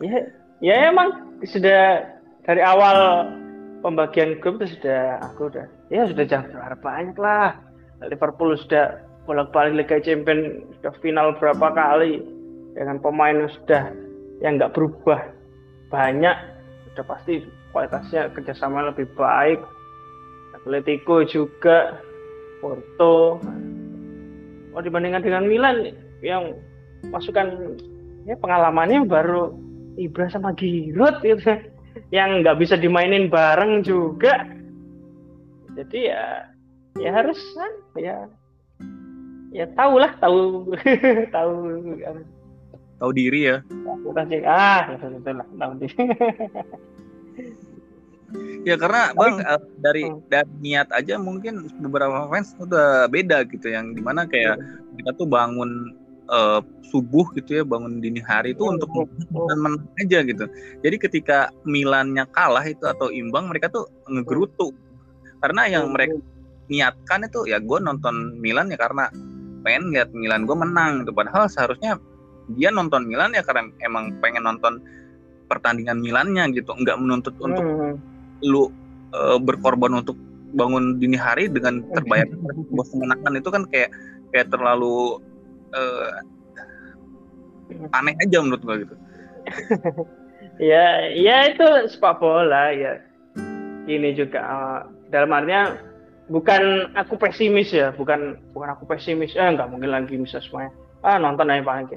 Ya, 0.00 0.18
ya 0.60 0.74
emang 0.88 1.36
sudah 1.44 2.04
dari 2.44 2.62
awal 2.64 3.28
pembagian 3.84 4.40
grup 4.40 4.60
itu 4.60 4.76
sudah 4.80 5.20
aku 5.24 5.52
udah 5.52 5.66
ya 5.88 6.04
sudah 6.08 6.24
jangan 6.28 6.52
berharap 6.52 6.80
banyak 6.80 7.16
lah 7.16 7.56
Liverpool 8.04 8.56
sudah 8.56 9.00
bolak-balik 9.28 9.84
Liga 9.84 10.00
Champions 10.00 10.64
sudah 10.80 10.92
final 11.04 11.36
berapa 11.36 11.66
kali 11.72 12.24
dengan 12.80 12.96
pemain 12.96 13.36
yang 13.36 13.52
sudah 13.60 13.82
yang 14.40 14.56
nggak 14.56 14.72
berubah 14.72 15.20
banyak 15.92 16.32
sudah 16.88 17.04
pasti 17.04 17.44
kualitasnya 17.76 18.32
kerjasama 18.32 18.88
lebih 18.88 19.04
baik. 19.12 19.60
Atletico 20.56 21.20
juga 21.28 22.00
Porto. 22.64 23.36
Oh 24.72 24.80
dibandingkan 24.80 25.20
dengan 25.20 25.44
Milan 25.44 25.92
yang 26.24 26.56
masukan 27.12 27.76
ya 28.24 28.32
pengalamannya 28.40 29.04
baru 29.04 29.52
Ibra 30.00 30.32
sama 30.32 30.56
Giroud 30.56 31.20
gitu. 31.20 31.52
Yang 32.08 32.30
nggak 32.40 32.58
bisa 32.64 32.80
dimainin 32.80 33.28
bareng 33.28 33.84
juga. 33.84 34.48
Jadi 35.76 36.08
ya 36.08 36.48
ya 36.96 37.10
harus 37.12 37.36
ya. 38.00 38.24
Ya 39.52 39.68
tahu 39.76 40.00
lah 40.00 40.16
tahu. 40.24 40.72
Tahu 41.28 41.54
tahu 43.00 43.16
diri 43.16 43.48
ya 43.48 43.64
bukan 44.04 44.24
sih 44.28 44.44
ah 44.44 44.92
ya 44.92 45.08
betul 45.08 45.40
lah 45.40 45.48
tahu 45.56 45.72
diri 45.80 45.96
ya 48.68 48.76
karena 48.76 49.16
bang 49.16 49.40
eh, 49.42 49.60
dari 49.80 50.04
hmm. 50.06 50.20
dari 50.28 50.52
niat 50.60 50.92
aja 50.92 51.16
mungkin 51.16 51.66
beberapa 51.80 52.28
fans 52.30 52.54
udah 52.60 53.08
beda 53.10 53.48
gitu 53.48 53.72
yang 53.72 53.96
di 53.96 54.04
mana 54.04 54.28
kayak 54.28 54.60
hmm. 54.60 55.00
kita 55.00 55.16
tuh 55.16 55.26
bangun 55.26 55.96
uh, 56.30 56.60
subuh 56.90 57.26
gitu 57.36 57.60
ya 57.60 57.62
bangun 57.66 58.02
dini 58.02 58.22
hari 58.22 58.54
itu 58.54 58.66
oh, 58.66 58.74
untuk 58.74 58.90
oh, 58.94 59.06
oh. 59.34 59.46
menang 59.54 59.86
aja 60.02 60.22
gitu. 60.26 60.46
Jadi 60.82 60.96
ketika 60.98 61.38
Milannya 61.66 62.26
kalah 62.34 62.66
itu 62.66 62.86
atau 62.86 63.10
imbang 63.10 63.50
mereka 63.50 63.70
tuh 63.70 63.86
ngegerutu 64.10 64.74
karena 65.42 65.70
yang 65.70 65.90
oh, 65.90 65.92
mereka 65.92 66.18
niatkan 66.70 67.26
itu 67.26 67.50
ya 67.50 67.58
gue 67.58 67.78
nonton 67.82 68.38
Milan 68.38 68.70
ya 68.70 68.78
karena 68.78 69.10
pengen 69.66 69.90
lihat 69.90 70.14
Milan 70.14 70.46
gue 70.46 70.56
menang 70.56 71.04
gitu. 71.04 71.12
Padahal 71.14 71.50
seharusnya 71.50 71.98
dia 72.56 72.72
nonton 72.72 73.06
Milan 73.06 73.36
ya 73.36 73.42
karena 73.44 73.68
emang 73.84 74.18
pengen 74.18 74.46
nonton 74.46 74.82
pertandingan 75.50 75.98
Milannya 75.98 76.54
gitu, 76.54 76.70
nggak 76.70 76.98
menuntut 77.02 77.34
untuk 77.42 77.66
hmm. 77.66 77.94
lu 78.46 78.70
uh, 79.10 79.38
berkorban 79.42 79.98
untuk 79.98 80.14
bangun 80.54 80.98
dini 80.98 81.18
hari 81.18 81.46
dengan 81.50 81.82
terbayar 81.94 82.26
sebuah 82.70 82.86
kemenangan 82.90 83.32
itu 83.38 83.48
kan 83.50 83.62
kayak 83.70 83.90
kayak 84.30 84.46
terlalu 84.50 85.18
uh, 85.74 86.10
aneh 87.94 88.14
aja 88.18 88.38
menurut 88.42 88.62
gue 88.62 88.76
gitu. 88.86 88.94
ya, 90.70 91.10
ya 91.14 91.36
itu 91.50 91.66
sepak 91.90 92.18
bola 92.18 92.74
ya. 92.74 92.98
Ini 93.90 94.14
juga 94.14 94.40
uh, 94.42 94.80
dalam 95.10 95.34
artinya 95.34 95.78
bukan 96.30 96.94
aku 96.94 97.18
pesimis 97.18 97.74
ya, 97.74 97.90
bukan 97.94 98.38
bukan 98.54 98.74
aku 98.74 98.86
pesimis. 98.86 99.34
Eh 99.34 99.50
nggak 99.54 99.70
mungkin 99.70 99.90
lagi 99.90 100.14
bisa 100.18 100.42
semuanya. 100.42 100.74
Ah 101.02 101.18
nonton 101.18 101.50
aja 101.50 101.64
paling 101.64 101.90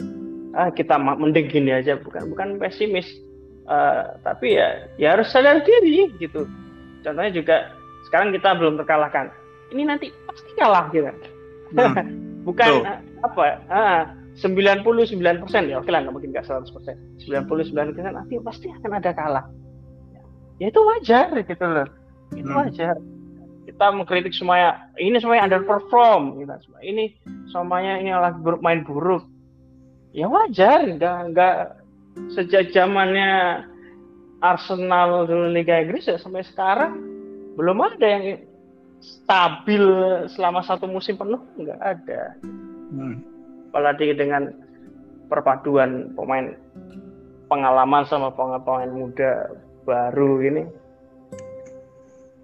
Ah 0.53 0.69
kita 0.69 0.97
mending 0.97 1.49
gini 1.49 1.73
aja, 1.73 1.97
bukan 1.97 2.29
bukan 2.29 2.61
pesimis. 2.61 3.09
Uh, 3.63 4.19
tapi 4.27 4.59
ya 4.59 4.91
ya 4.99 5.15
harus 5.15 5.31
sadar 5.31 5.63
diri 5.63 6.11
gitu. 6.19 6.45
Contohnya 7.01 7.31
juga 7.31 7.55
sekarang 8.07 8.35
kita 8.35 8.55
belum 8.59 8.75
terkalahkan. 8.77 9.31
Ini 9.71 9.87
nanti 9.87 10.11
pasti 10.27 10.51
kalah 10.59 10.91
gitu. 10.91 11.09
Hmm. 11.73 11.95
bukan 12.47 12.83
apa 13.23 13.63
ah, 13.71 14.01
99 14.35 14.83
persen 15.45 15.63
ya 15.71 15.79
oke 15.79 15.89
lah 15.89 16.03
nggak 16.03 16.13
mungkin 16.13 16.35
nggak 16.35 16.45
100 16.45 16.75
persen 16.75 16.95
99 17.23 17.95
persen 17.95 18.13
nanti 18.13 18.35
pasti 18.43 18.67
akan 18.69 18.91
ada 18.99 19.11
kalah 19.15 19.45
ya 20.59 20.67
itu 20.69 20.79
wajar 20.83 21.31
gitu 21.31 21.65
loh 21.65 21.87
itu 22.35 22.49
hmm. 22.49 22.59
wajar 22.59 22.95
kita 23.63 23.85
mengkritik 23.95 24.35
semuanya 24.35 24.91
ini 24.99 25.17
semuanya 25.23 25.47
underperform 25.47 26.43
gitu 26.43 26.53
ini 26.83 27.15
semuanya 27.47 28.01
ini 28.03 28.11
lagi 28.11 28.39
main 28.59 28.83
buruk 28.83 29.23
ya 30.13 30.29
wajar 30.29 30.85
nggak 30.85 31.17
nggak 31.33 31.57
sejak 32.37 32.69
zamannya 32.71 33.65
Arsenal 34.43 35.25
dulu 35.25 35.55
Liga 35.55 35.79
Inggris 35.79 36.05
ya 36.05 36.19
sampai 36.19 36.43
sekarang. 36.43 36.99
Belum 37.55 37.79
ada 37.79 38.03
yang 38.03 38.43
stabil 38.99 39.83
selama 40.35 40.61
satu 40.67 40.85
musim 40.85 41.15
penuh 41.15 41.39
nggak 41.57 41.79
ada. 41.79 42.35
Hmm. 42.91 43.23
Apalagi 43.71 44.13
dengan 44.13 44.51
perpaduan 45.31 46.11
pemain 46.13 46.53
pengalaman 47.47 48.03
sama 48.05 48.35
pemain 48.35 48.91
muda 48.91 49.47
baru 49.87 50.43
ini. 50.43 50.63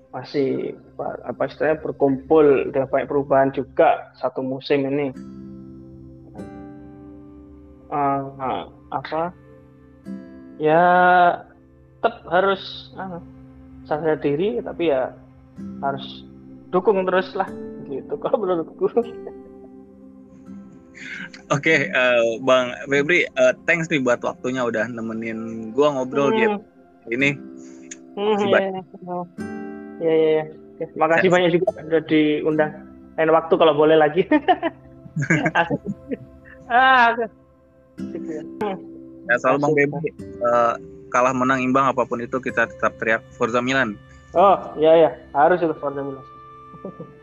Masih 0.09 0.73
apa 0.97 1.45
istilahnya 1.45 1.85
berkumpul 1.85 2.73
dan 2.73 2.89
banyak 2.89 3.05
perubahan 3.05 3.53
juga 3.53 4.09
satu 4.17 4.41
musim 4.41 4.89
ini 4.89 5.13
uh, 7.89 8.69
apa 8.93 9.33
ya 10.61 10.85
tetap 11.99 12.23
harus 12.31 12.93
uh, 12.95 13.19
sadar 13.85 14.17
diri 14.21 14.61
tapi 14.63 14.93
ya 14.93 15.11
harus 15.83 16.23
dukung 16.69 17.03
terus 17.03 17.33
lah 17.35 17.49
gitu 17.89 18.13
kalau 18.21 18.45
menurutku 18.45 18.87
Oke, 21.49 21.65
okay, 21.65 21.79
uh, 21.95 22.19
eh, 22.19 22.37
Bang 22.43 22.75
Febri, 22.85 23.25
uh, 23.39 23.55
thanks 23.65 23.89
nih 23.89 24.03
buat 24.03 24.21
waktunya 24.21 24.61
udah 24.61 24.85
nemenin 24.91 25.71
gua 25.73 25.95
ngobrol 25.95 26.29
hmm. 26.29 26.37
gitu 26.37 26.57
ini. 27.09 27.29
Hmm, 28.13 28.35
iya, 28.43 28.59
iya, 28.59 28.81
iya, 30.03 30.13
iya. 30.13 30.43
Terima 30.79 31.07
kasih 31.09 31.29
banyak 31.31 31.49
juga 31.55 31.67
udah 31.79 32.03
diundang. 32.05 32.71
Lain 33.17 33.31
waktu 33.33 33.53
kalau 33.55 33.73
boleh 33.73 33.97
lagi. 33.97 34.27
ah, 36.71 37.15
Ya, 39.29 39.35
selalu 39.37 39.57
Bang 39.61 39.73
Febri. 39.77 40.09
Uh, 40.41 40.73
kalah 41.13 41.33
menang 41.33 41.61
imbang 41.61 41.85
apa 41.89 42.05
pun 42.05 42.21
itu 42.21 42.41
kita 42.41 42.65
tetap 42.65 42.97
teriak 42.97 43.21
Forza 43.37 43.61
Milan. 43.61 43.99
Oh, 44.33 44.57
iya 44.77 45.09
ya, 45.09 45.11
harus 45.37 45.61
itu 45.61 45.73
Forza 45.77 46.01
Milan. 46.01 46.25